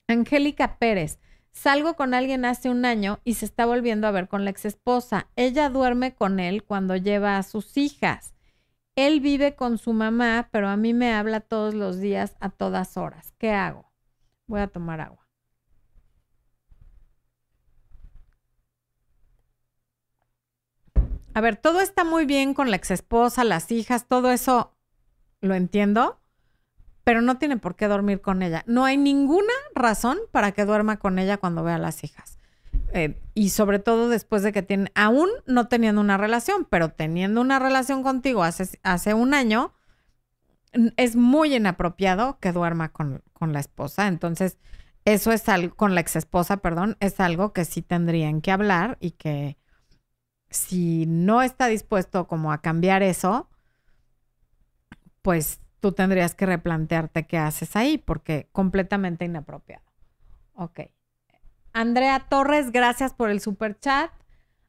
[0.10, 1.20] Angélica Pérez,
[1.54, 4.66] salgo con alguien hace un año y se está volviendo a ver con la ex
[4.66, 5.30] esposa.
[5.38, 8.36] Ella duerme con él cuando lleva a sus hijas.
[8.96, 12.98] Él vive con su mamá, pero a mí me habla todos los días a todas
[12.98, 13.34] horas.
[13.38, 13.92] ¿Qué hago?
[14.46, 15.27] Voy a tomar agua.
[21.38, 24.76] A ver, todo está muy bien con la exesposa, las hijas, todo eso
[25.40, 26.20] lo entiendo,
[27.04, 28.64] pero no tiene por qué dormir con ella.
[28.66, 32.40] No hay ninguna razón para que duerma con ella cuando vea a las hijas.
[32.92, 37.40] Eh, y sobre todo después de que tiene, aún no teniendo una relación, pero teniendo
[37.40, 39.76] una relación contigo hace, hace un año,
[40.96, 44.08] es muy inapropiado que duerma con, con la esposa.
[44.08, 44.58] Entonces,
[45.06, 49.12] eso es algo, con la exesposa, perdón, es algo que sí tendrían que hablar y
[49.12, 49.60] que
[50.50, 53.50] si no está dispuesto como a cambiar eso,
[55.22, 59.84] pues tú tendrías que replantearte qué haces ahí, porque completamente inapropiado.
[60.54, 60.82] Ok.
[61.74, 64.12] Andrea Torres, gracias por el super chat.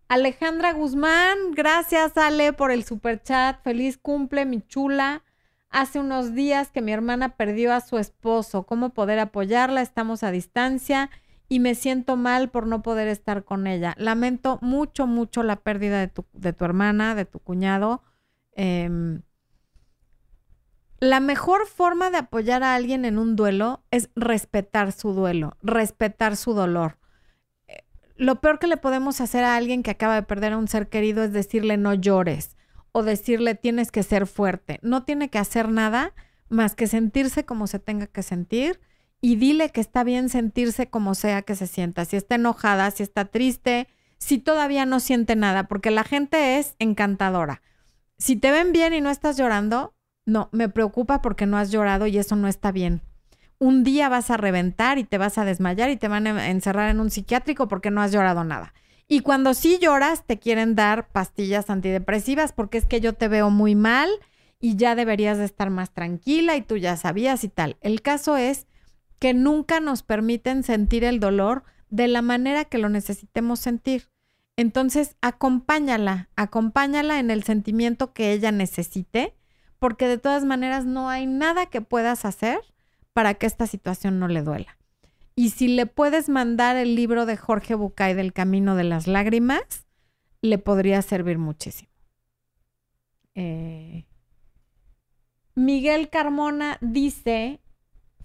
[0.09, 3.63] Alejandra Guzmán, gracias Ale por el super chat.
[3.63, 5.23] Feliz cumple, mi chula.
[5.71, 8.65] Hace unos días que mi hermana perdió a su esposo.
[8.65, 9.83] ¿Cómo poder apoyarla?
[9.83, 11.11] Estamos a distancia
[11.49, 13.95] y me siento mal por no poder estar con ella.
[13.99, 18.03] Lamento mucho, mucho la pérdida de tu, de tu hermana, de tu cuñado.
[18.53, 19.23] Em,
[21.01, 26.37] la mejor forma de apoyar a alguien en un duelo es respetar su duelo, respetar
[26.37, 26.99] su dolor.
[27.67, 27.85] Eh,
[28.17, 30.89] lo peor que le podemos hacer a alguien que acaba de perder a un ser
[30.89, 32.57] querido es decirle no llores
[32.93, 34.81] o decirle tienes que ser fuerte.
[34.83, 36.15] No tiene que hacer nada
[36.51, 38.81] más que sentirse como se tenga que sentir
[39.21, 42.05] y dile que está bien sentirse como sea que se sienta.
[42.05, 43.89] Si está enojada, si está triste,
[44.19, 47.63] si todavía no siente nada, porque la gente es encantadora.
[48.19, 49.95] Si te ven bien y no estás llorando,
[50.25, 53.03] no, me preocupa porque no has llorado y eso no está bien.
[53.59, 56.91] Un día vas a reventar y te vas a desmayar y te van a encerrar
[56.91, 58.75] en un psiquiátrico porque no has llorado nada.
[59.09, 63.51] Y cuando sí lloras, te quieren dar pastillas antidepresivas porque es que yo te veo
[63.51, 64.11] muy mal
[64.61, 67.77] y ya deberías de estar más tranquila y tú ya sabías y tal.
[67.81, 68.67] El caso es
[69.19, 74.11] que nunca nos permiten sentir el dolor de la manera que lo necesitemos sentir.
[74.57, 79.35] Entonces, acompáñala, acompáñala en el sentimiento que ella necesite
[79.79, 82.59] porque de todas maneras no hay nada que puedas hacer
[83.13, 84.77] para que esta situación no le duela.
[85.35, 89.87] Y si le puedes mandar el libro de Jorge Bucay del Camino de las Lágrimas,
[90.43, 91.91] le podría servir muchísimo.
[93.37, 94.07] Eh,
[95.55, 97.61] Miguel Carmona dice,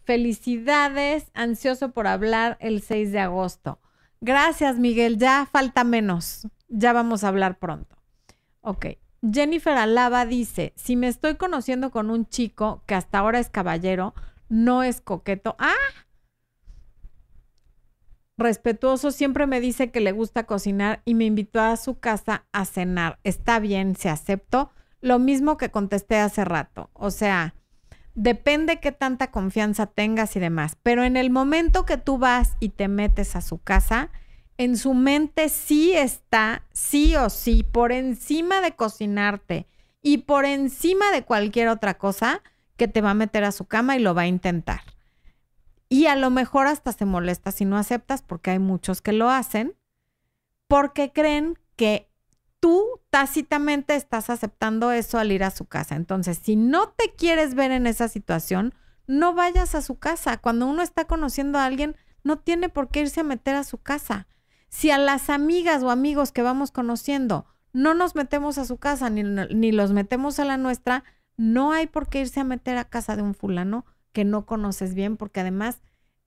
[0.03, 3.79] felicidades, ansioso por hablar el 6 de agosto.
[4.21, 7.97] Gracias, Miguel, ya falta menos, ya vamos a hablar pronto.
[8.61, 8.85] Ok,
[9.31, 14.13] Jennifer Alaba dice, si me estoy conociendo con un chico que hasta ahora es caballero,
[14.49, 15.55] no es coqueto.
[15.59, 15.73] Ah,
[18.37, 22.65] respetuoso, siempre me dice que le gusta cocinar y me invitó a su casa a
[22.65, 23.19] cenar.
[23.23, 24.71] Está bien, se aceptó.
[25.01, 26.89] Lo mismo que contesté hace rato.
[26.93, 27.55] O sea,
[28.15, 30.77] depende qué tanta confianza tengas y demás.
[30.83, 34.09] Pero en el momento que tú vas y te metes a su casa,
[34.57, 39.67] en su mente sí está, sí o sí, por encima de cocinarte
[40.01, 42.41] y por encima de cualquier otra cosa
[42.75, 44.81] que te va a meter a su cama y lo va a intentar.
[45.89, 49.29] Y a lo mejor hasta se molesta si no aceptas, porque hay muchos que lo
[49.29, 49.75] hacen,
[50.67, 52.09] porque creen que
[52.63, 55.97] tú tácitamente estás aceptando eso al ir a su casa.
[55.97, 58.73] Entonces, si no te quieres ver en esa situación,
[59.05, 60.37] no vayas a su casa.
[60.37, 63.79] Cuando uno está conociendo a alguien, no tiene por qué irse a meter a su
[63.79, 64.27] casa.
[64.69, 69.09] Si a las amigas o amigos que vamos conociendo no nos metemos a su casa
[69.09, 71.03] ni, ni los metemos a la nuestra,
[71.35, 74.93] no hay por qué irse a meter a casa de un fulano que no conoces
[74.93, 75.81] bien, porque además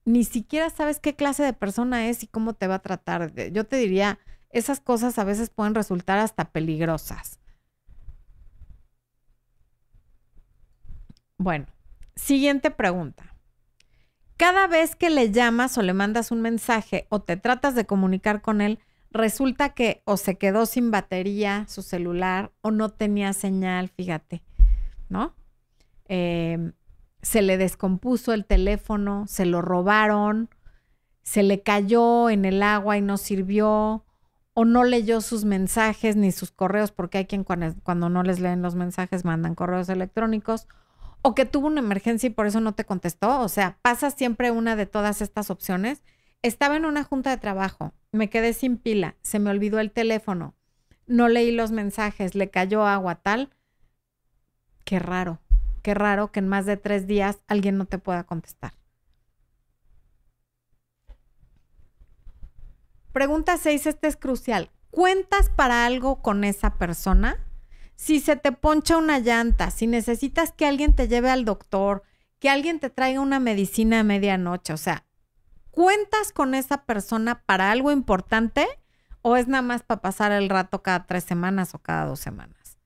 [0.05, 3.33] ni siquiera sabes qué clase de persona es y cómo te va a tratar.
[3.51, 4.19] Yo te diría,
[4.49, 7.39] esas cosas a veces pueden resultar hasta peligrosas.
[11.37, 11.67] Bueno,
[12.15, 13.35] siguiente pregunta.
[14.37, 18.41] Cada vez que le llamas o le mandas un mensaje o te tratas de comunicar
[18.41, 18.79] con él,
[19.11, 24.43] resulta que o se quedó sin batería su celular o no tenía señal, fíjate,
[25.09, 25.35] ¿no?
[26.07, 26.73] Em,
[27.21, 30.49] se le descompuso el teléfono, se lo robaron,
[31.23, 34.05] se le cayó en el agua y no sirvió,
[34.59, 38.39] o no leyó sus mensajes ni sus correos, porque hay quien cuando, cuando no les
[38.39, 40.67] leen los mensajes mandan correos electrónicos,
[41.21, 43.39] o que tuvo una emergencia y por eso no te contestó.
[43.41, 46.01] O sea, pasa siempre una de todas estas opciones.
[46.41, 50.55] Estaba en una junta de trabajo, me quedé sin pila, se me olvidó el teléfono,
[51.05, 53.51] no leí los mensajes, le cayó agua tal.
[54.85, 55.39] Qué raro,
[55.83, 58.76] qué raro que en más de tres días alguien no te pueda contestar.
[63.17, 64.69] Pregunta 6, este es crucial.
[64.91, 67.39] ¿Cuentas para algo con esa persona?
[67.95, 72.03] si se te poncha una llanta, si necesitas que alguien te lleve al doctor,
[72.37, 75.07] que alguien te traiga una medicina a medianoche, o sea,
[75.71, 78.67] ¿cuentas con esa persona para algo importante
[79.23, 82.77] o es nada más para pasar el rato cada tres semanas o cada dos semanas?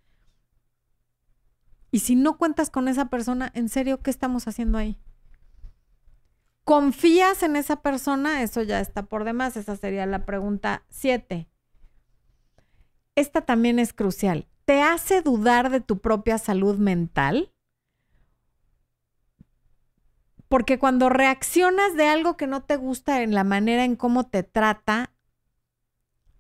[1.91, 4.97] Y si no cuentas con esa persona, ¿en serio qué estamos haciendo ahí?
[6.63, 8.43] ¿Confías en esa persona?
[8.43, 9.57] Eso ya está por demás.
[9.57, 11.49] Esa sería la pregunta siete.
[13.15, 17.51] Esta también es crucial te hace dudar de tu propia salud mental?
[20.47, 24.43] Porque cuando reaccionas de algo que no te gusta en la manera en cómo te
[24.43, 25.11] trata,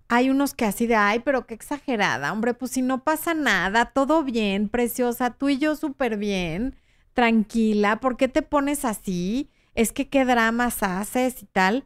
[0.07, 3.91] hay unos que así de, ay, pero qué exagerada, hombre, pues si no pasa nada,
[3.91, 6.77] todo bien, preciosa, tú y yo súper bien,
[7.11, 9.50] tranquila, ¿por qué te pones así?
[9.73, 11.85] Es que qué dramas haces y tal.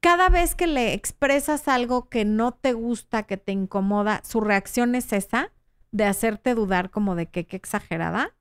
[0.00, 4.94] Cada vez que le expresas algo que no te gusta, que te incomoda, su reacción
[4.94, 5.52] es esa,
[5.90, 8.34] de hacerte dudar como de que qué exagerada.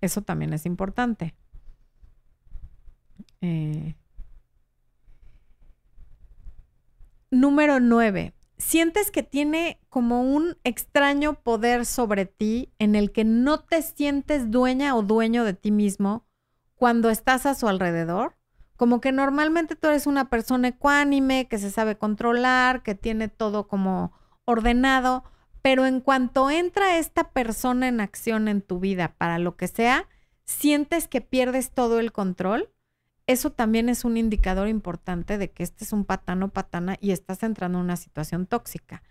[0.00, 1.34] Eso también es importante.
[3.40, 3.94] Eh,
[7.30, 8.34] Número 9.
[8.58, 14.50] Sientes que tiene como un extraño poder sobre ti en el que no te sientes
[14.50, 16.26] dueña o dueño de ti mismo
[16.80, 18.34] cuando estás a su alrededor.
[18.76, 23.68] Como que normalmente tú eres una persona ecuánime, que se sabe controlar, que tiene todo
[23.68, 24.12] como
[24.46, 25.22] ordenado,
[25.62, 30.08] pero en cuanto entra esta persona en acción en tu vida para lo que sea,
[30.44, 32.70] sientes que pierdes todo el control
[33.30, 37.44] eso también es un indicador importante de que este es un patano patana y estás
[37.44, 39.04] entrando en una situación tóxica.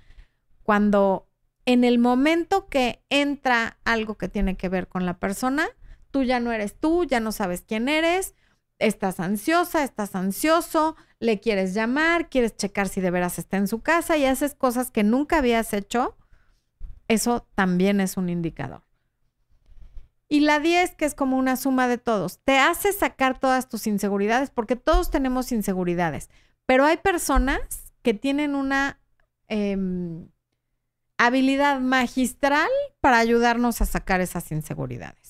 [0.61, 1.29] Cuando
[1.65, 5.67] en el momento que entra algo que tiene que ver con la persona,
[6.11, 8.35] tú ya no eres tú, ya no sabes quién eres,
[8.79, 13.81] estás ansiosa, estás ansioso, le quieres llamar, quieres checar si de veras está en su
[13.81, 16.15] casa y haces cosas que nunca habías hecho,
[17.07, 18.83] eso también es un indicador.
[20.29, 23.87] Y la 10, que es como una suma de todos, te hace sacar todas tus
[23.87, 26.29] inseguridades, porque todos tenemos inseguridades,
[26.67, 28.99] pero hay personas que tienen una
[29.47, 30.29] em,
[31.17, 32.69] habilidad magistral
[33.01, 35.28] para ayudarnos a sacar esas inseguridades.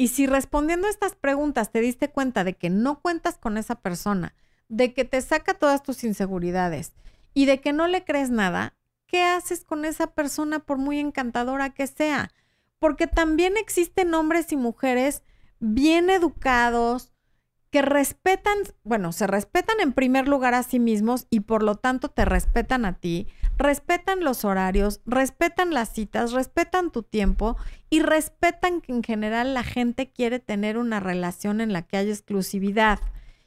[0.00, 3.74] Y si respondiendo a estas preguntas te diste cuenta de que no cuentas con esa
[3.74, 4.34] persona,
[4.70, 6.94] de que te saca todas tus inseguridades
[7.34, 8.72] y de que no le crees nada,
[9.04, 12.30] ¿qué haces con esa persona por muy encantadora que sea?
[12.78, 15.22] Porque también existen hombres y mujeres
[15.58, 17.12] bien educados
[17.70, 22.08] que respetan, bueno, se respetan en primer lugar a sí mismos y por lo tanto
[22.08, 27.56] te respetan a ti, respetan los horarios, respetan las citas, respetan tu tiempo
[27.88, 32.10] y respetan que en general la gente quiere tener una relación en la que haya
[32.10, 32.98] exclusividad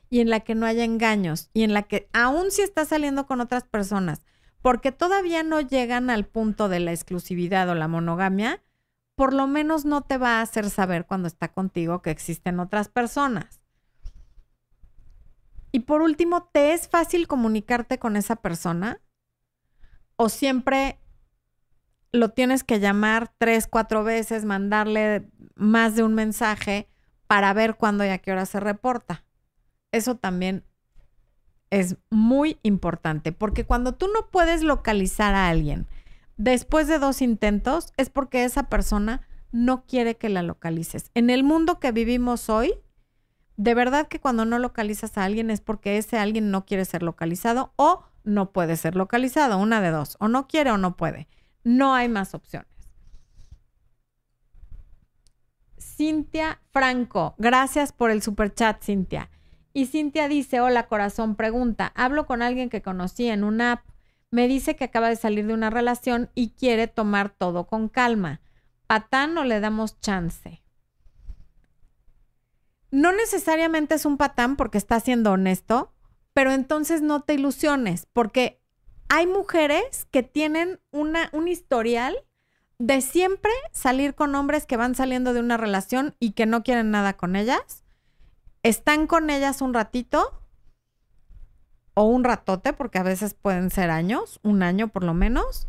[0.09, 3.25] y en la que no haya engaños y en la que aun si estás saliendo
[3.25, 4.21] con otras personas,
[4.61, 8.63] porque todavía no llegan al punto de la exclusividad o la monogamia,
[9.15, 12.87] por lo menos no te va a hacer saber cuando está contigo que existen otras
[12.87, 13.62] personas.
[15.73, 19.01] Y por último, ¿te es fácil comunicarte con esa persona?
[20.15, 20.99] ¿O siempre
[22.11, 26.87] lo tienes que llamar tres, cuatro veces, mandarle más de un mensaje
[27.25, 29.25] para ver cuándo y a qué hora se reporta?
[29.91, 30.63] Eso también
[31.71, 35.87] es muy importante, porque cuando tú no puedes localizar a alguien
[36.37, 41.09] después de dos intentos, es porque esa persona no quiere que la localices.
[41.15, 42.75] En el mundo que vivimos hoy,
[43.57, 47.03] de verdad que cuando no localizas a alguien es porque ese alguien no quiere ser
[47.03, 51.27] localizado o no puede ser localizado, una de dos, o no quiere o no puede.
[51.63, 52.67] No hay más opciones.
[55.77, 59.29] Cintia Franco, gracias por el super chat, Cintia.
[59.73, 63.85] Y Cintia dice, hola corazón, pregunta, hablo con alguien que conocí en una app,
[64.31, 68.41] me dice que acaba de salir de una relación y quiere tomar todo con calma.
[68.87, 70.62] ¿Patán o le damos chance?
[72.93, 75.91] No necesariamente es un patán porque está siendo honesto,
[76.33, 78.61] pero entonces no te ilusiones, porque
[79.09, 82.15] hay mujeres que tienen una, un historial
[82.77, 86.91] de siempre salir con hombres que van saliendo de una relación y que no quieren
[86.91, 87.83] nada con ellas
[88.61, 90.39] están con ellas un ratito
[91.95, 95.67] o un ratote, porque a veces pueden ser años, un año por lo menos,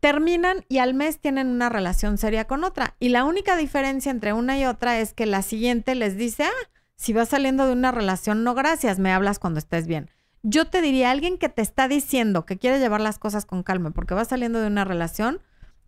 [0.00, 2.94] terminan y al mes tienen una relación seria con otra.
[3.00, 6.70] Y la única diferencia entre una y otra es que la siguiente les dice, ah,
[6.96, 10.10] si vas saliendo de una relación, no gracias, me hablas cuando estés bien.
[10.42, 13.90] Yo te diría, alguien que te está diciendo que quiere llevar las cosas con calma
[13.90, 15.40] porque va saliendo de una relación,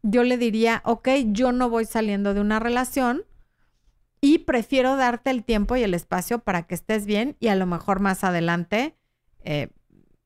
[0.02, 3.24] yo le diría, ok, yo no voy saliendo de una relación,
[4.20, 7.66] y prefiero darte el tiempo y el espacio para que estés bien y a lo
[7.66, 8.96] mejor más adelante
[9.42, 9.68] eh,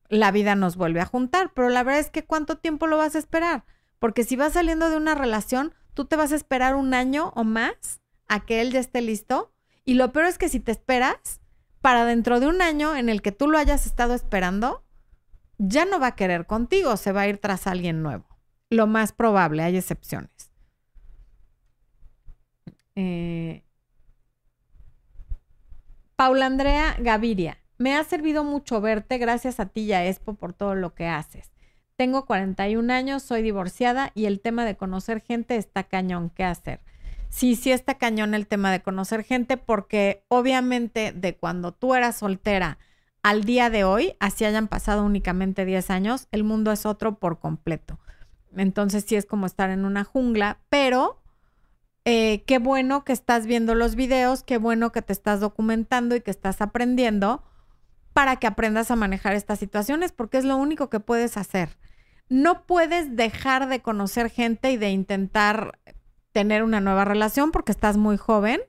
[0.09, 1.51] la vida nos vuelve a juntar.
[1.53, 3.63] Pero la verdad es que ¿cuánto tiempo lo vas a esperar?
[3.99, 7.43] Porque si vas saliendo de una relación, tú te vas a esperar un año o
[7.43, 9.53] más a que él ya esté listo.
[9.83, 11.39] Y lo peor es que si te esperas,
[11.81, 14.83] para dentro de un año en el que tú lo hayas estado esperando,
[15.57, 18.25] ya no va a querer contigo, se va a ir tras alguien nuevo.
[18.69, 20.51] Lo más probable, hay excepciones.
[22.95, 23.63] Eh,
[26.15, 30.53] Paula Andrea Gaviria, me ha servido mucho verte, gracias a ti y a Expo por
[30.53, 31.51] todo lo que haces.
[31.97, 36.29] Tengo 41 años, soy divorciada y el tema de conocer gente está cañón.
[36.29, 36.81] ¿Qué hacer?
[37.29, 42.17] Sí, sí está cañón el tema de conocer gente porque obviamente de cuando tú eras
[42.17, 42.79] soltera
[43.23, 47.39] al día de hoy, así hayan pasado únicamente 10 años, el mundo es otro por
[47.39, 47.97] completo.
[48.57, 51.21] Entonces sí es como estar en una jungla, pero
[52.03, 56.21] eh, qué bueno que estás viendo los videos, qué bueno que te estás documentando y
[56.21, 57.41] que estás aprendiendo
[58.11, 61.77] para que aprendas a manejar estas situaciones, porque es lo único que puedes hacer.
[62.29, 65.79] No puedes dejar de conocer gente y de intentar
[66.31, 68.61] tener una nueva relación porque estás muy joven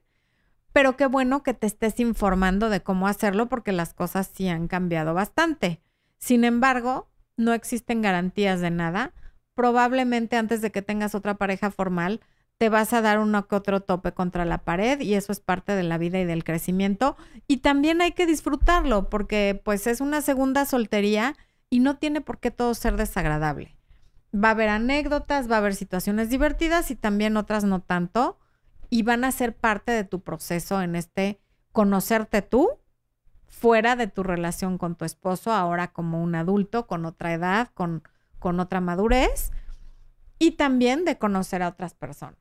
[0.76, 4.68] pero qué bueno que te estés informando de cómo hacerlo porque las cosas sí han
[4.68, 5.80] cambiado bastante.
[6.18, 9.14] Sin embargo, no existen garantías de nada.
[9.54, 12.20] Probablemente antes de que tengas otra pareja formal,
[12.58, 15.72] te vas a dar uno que otro tope contra la pared y eso es parte
[15.72, 17.16] de la vida y del crecimiento.
[17.48, 21.36] Y también hay que disfrutarlo porque pues es una segunda soltería
[21.70, 23.76] y no tiene por qué todo ser desagradable.
[24.34, 28.38] Va a haber anécdotas, va a haber situaciones divertidas y también otras no tanto
[28.90, 31.40] y van a ser parte de tu proceso en este
[31.72, 32.78] conocerte tú
[33.48, 38.02] fuera de tu relación con tu esposo, ahora como un adulto, con otra edad, con,
[38.38, 39.50] con otra madurez,
[40.38, 42.38] y también de conocer a otras personas.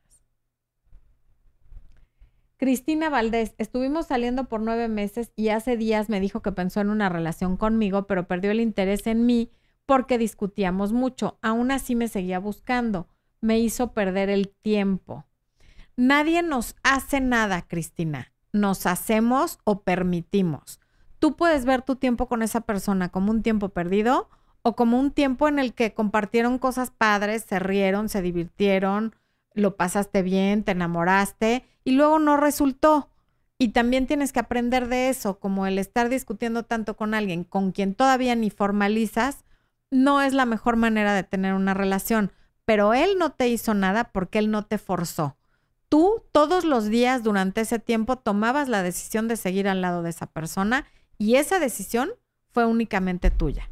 [2.58, 6.90] Cristina Valdés, estuvimos saliendo por nueve meses y hace días me dijo que pensó en
[6.90, 9.52] una relación conmigo, pero perdió el interés en mí
[9.86, 11.38] porque discutíamos mucho.
[11.42, 13.10] Aún así me seguía buscando.
[13.42, 15.26] Me hizo perder el tiempo.
[15.98, 18.32] Nadie nos hace nada, Cristina.
[18.54, 20.80] Nos hacemos o permitimos.
[21.20, 24.30] Tú puedes ver tu tiempo con esa persona como un tiempo perdido
[24.62, 29.14] o como un tiempo en el que compartieron cosas padres, se rieron, se divirtieron,
[29.56, 33.10] lo pasaste bien, te enamoraste y luego no resultó.
[33.58, 37.72] Y también tienes que aprender de eso, como el estar discutiendo tanto con alguien con
[37.72, 39.46] quien todavía ni formalizas,
[39.90, 42.32] no es la mejor manera de tener una relación,
[42.66, 45.38] pero él no te hizo nada porque él no te forzó
[45.96, 50.10] tú todos los días durante ese tiempo tomabas la decisión de seguir al lado de
[50.10, 50.86] esa persona
[51.18, 52.12] y esa decisión
[52.52, 53.70] fue únicamente tuya.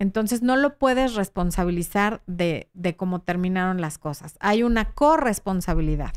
[0.00, 4.36] Entonces no lo puedes responsabilizar de, cómo terminaron las cosas.
[4.40, 6.14] Hay una corresponsabilidad,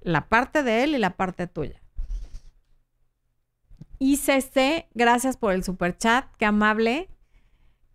[0.00, 1.82] la parte de él y la parte tuya.
[3.98, 7.10] ICC, gracias por el super chat, qué amable.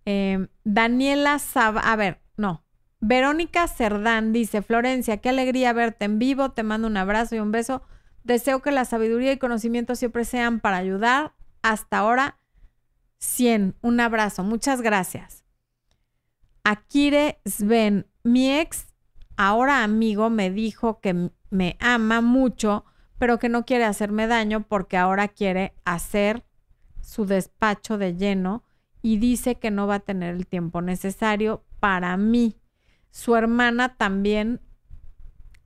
[0.06, 2.64] Eh, Daniela Sab, a ver, no,
[3.00, 7.52] Verónica Cerdán dice, Florencia, qué alegría verte en vivo, te mando un abrazo y un
[7.52, 7.82] beso.
[8.24, 11.34] Deseo que la sabiduría y conocimiento siempre sean para ayudar.
[11.64, 12.38] Hasta ahora,
[13.22, 13.76] 100.
[13.82, 15.46] Un abrazo, muchas gracias.
[16.64, 18.88] Akire Sven, mi ex,
[19.38, 22.86] ahora amigo, me dijo que me ama mucho,
[23.18, 26.44] pero que no quiere hacerme daño porque ahora quiere hacer
[27.02, 28.64] su despacho de lleno
[29.02, 32.58] y dice que no va a tener el tiempo necesario para mí.
[33.10, 34.62] Su hermana también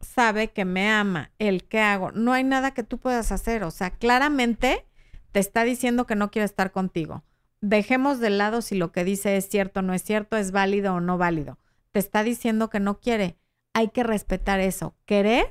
[0.01, 2.11] sabe que me ama, el que hago.
[2.11, 3.63] No hay nada que tú puedas hacer.
[3.63, 4.85] O sea, claramente
[5.31, 7.23] te está diciendo que no quiere estar contigo.
[7.67, 10.93] Dejemos de lado si lo que dice es cierto o no es cierto, es válido
[10.93, 11.57] o no válido.
[11.89, 13.39] Te está diciendo que no quiere.
[13.73, 14.95] Hay que respetar eso.
[15.05, 15.47] Querer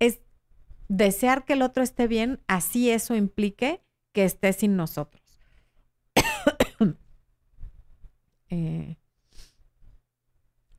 [0.00, 0.18] es
[0.88, 3.80] desear que el otro esté bien, así eso implique
[4.10, 5.22] que esté sin nosotros.
[8.50, 8.96] eh,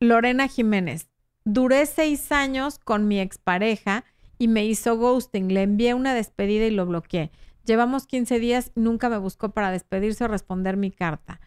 [0.00, 1.08] Lorena Jiménez.
[1.46, 4.04] Duré seis años con mi expareja
[4.36, 5.48] y me hizo ghosting.
[5.48, 7.32] Le envié una despedida y lo bloqueé.
[7.68, 11.38] Llevamos 15 días nunca me buscó para despedirse o responder mi carta.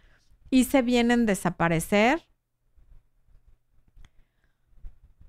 [0.51, 2.27] Hice bien en desaparecer.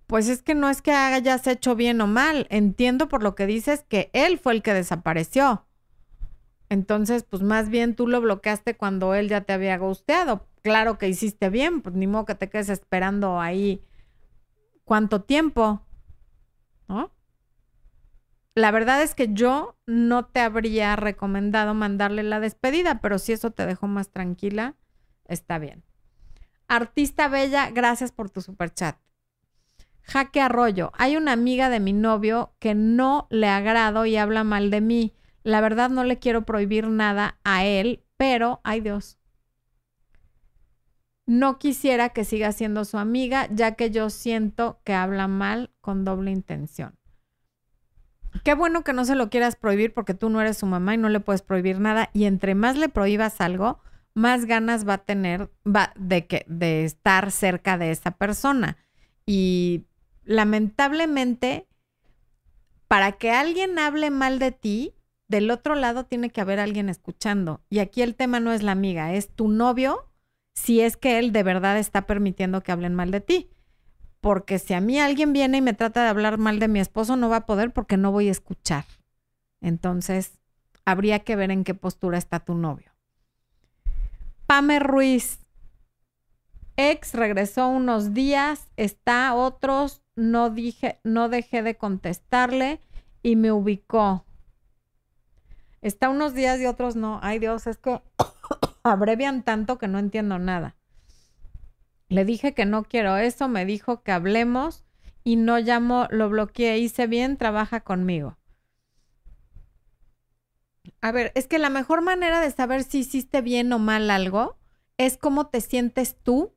[0.06, 2.46] Pues es que no es que hayas hecho bien o mal.
[2.50, 5.64] Entiendo por lo que dices que él fue el que desapareció.
[6.68, 11.08] Entonces, pues más bien tú lo bloqueaste cuando él ya te había gusteado claro que
[11.08, 13.82] hiciste bien, pues ni modo que te quedes esperando ahí
[14.84, 15.82] cuánto tiempo,
[16.88, 17.10] ¿no?
[18.54, 23.50] La verdad es que yo no te habría recomendado mandarle la despedida, pero si eso
[23.50, 24.74] te dejó más tranquila,
[25.26, 25.84] está bien.
[26.68, 28.96] Artista Bella, gracias por tu super chat.
[30.02, 34.70] Jaque Arroyo, hay una amiga de mi novio que no le agrado y habla mal
[34.70, 35.14] de mí.
[35.44, 39.18] La verdad no le quiero prohibir nada a él, pero, ay Dios,
[41.24, 46.04] no quisiera que siga siendo su amiga, ya que yo siento que habla mal con
[46.04, 46.98] doble intención.
[48.44, 50.98] Qué bueno que no se lo quieras prohibir porque tú no eres su mamá y
[50.98, 52.10] no le puedes prohibir nada.
[52.12, 53.80] Y entre más le prohíbas algo,
[54.14, 58.76] más ganas va a tener va, de, que, de estar cerca de esa persona.
[59.26, 59.86] Y
[60.24, 61.68] lamentablemente,
[62.88, 64.94] para que alguien hable mal de ti,
[65.28, 67.62] del otro lado tiene que haber alguien escuchando.
[67.70, 70.08] Y aquí el tema no es la amiga, es tu novio
[70.54, 73.50] si es que él de verdad está permitiendo que hablen mal de ti.
[74.22, 77.16] Porque si a mí alguien viene y me trata de hablar mal de mi esposo,
[77.16, 78.84] no va a poder porque no voy a escuchar.
[79.60, 80.38] Entonces,
[80.84, 82.92] habría que ver en qué postura está tu novio.
[84.46, 85.40] Pame Ruiz.
[86.76, 92.80] Ex regresó unos días, está otros, no dije, no dejé de contestarle
[93.24, 94.24] y me ubicó.
[95.80, 97.18] Está unos días y otros no.
[97.24, 98.00] Ay Dios, es que
[98.84, 100.76] abrevian tanto que no entiendo nada.
[102.12, 104.84] Le dije que no quiero eso, me dijo que hablemos
[105.24, 108.36] y no llamo, lo bloqueé, hice bien, trabaja conmigo.
[111.00, 114.58] A ver, es que la mejor manera de saber si hiciste bien o mal algo
[114.98, 116.54] es cómo te sientes tú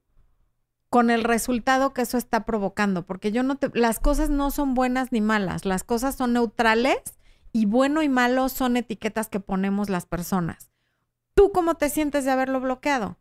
[0.89, 4.73] con el resultado que eso está provocando, porque yo no te, las cosas no son
[4.73, 6.97] buenas ni malas, las cosas son neutrales
[7.53, 10.69] y bueno y malo son etiquetas que ponemos las personas.
[11.33, 13.17] ¿Tú cómo te sientes de haberlo bloqueado?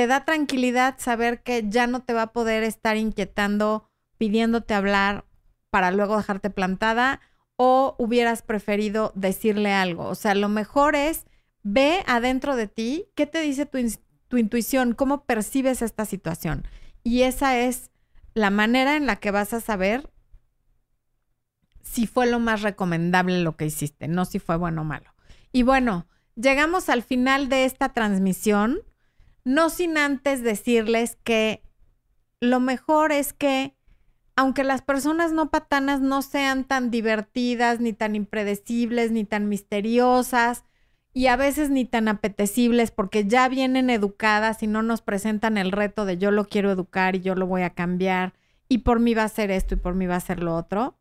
[0.00, 3.86] ¿Te da tranquilidad saber que ya no te va a poder estar inquietando,
[4.16, 5.26] pidiéndote hablar
[5.68, 7.20] para luego dejarte plantada?
[7.56, 10.04] ¿O hubieras preferido decirle algo?
[10.04, 11.26] O sea, lo mejor es
[11.62, 13.76] ve adentro de ti, ¿qué te dice tu,
[14.28, 14.94] tu intuición?
[14.94, 16.66] ¿Cómo percibes esta situación?
[17.04, 17.90] Y esa es
[18.32, 20.10] la manera en la que vas a saber
[21.82, 25.12] si fue lo más recomendable lo que hiciste, no si fue bueno o malo.
[25.52, 28.80] Y bueno, llegamos al final de esta transmisión,
[29.44, 31.62] no sin antes decirles que
[32.40, 33.74] lo mejor es que,
[34.36, 40.64] aunque las personas no patanas no sean tan divertidas, ni tan impredecibles, ni tan misteriosas,
[41.12, 45.72] y a veces ni tan apetecibles porque ya vienen educadas y no nos presentan el
[45.72, 48.34] reto de yo lo quiero educar y yo lo voy a cambiar
[48.68, 50.96] y por mí va a ser esto y por mí va a ser lo otro.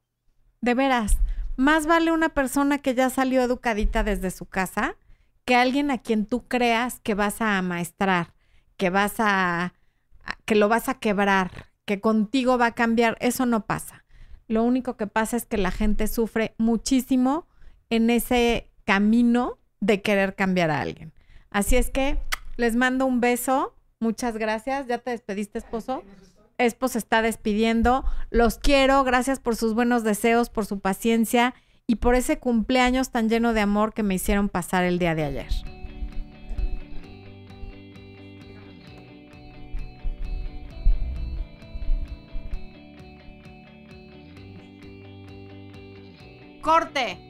[0.62, 1.18] De veras,
[1.58, 4.96] más vale una persona que ya salió educadita desde su casa
[5.50, 8.36] que alguien a quien tú creas que vas a amaestrar,
[8.78, 9.74] que vas a
[10.45, 14.06] que lo vas a quebrar, que contigo va a cambiar, eso no pasa.
[14.47, 17.47] Lo único que pasa es que la gente sufre muchísimo
[17.89, 21.14] en ese camino de querer cambiar a alguien.
[21.50, 22.20] Así es que
[22.58, 23.74] les mando un beso.
[24.00, 24.86] Muchas gracias.
[24.86, 26.04] ¿Ya te despediste, esposo?
[26.60, 28.06] Esposo está despidiendo.
[28.30, 29.04] Los quiero.
[29.04, 31.56] Gracias por sus buenos deseos, por su paciencia
[31.90, 35.24] y por ese cumpleaños tan lleno de amor que me hicieron pasar el día de
[35.24, 35.48] ayer.
[46.62, 47.28] Corte.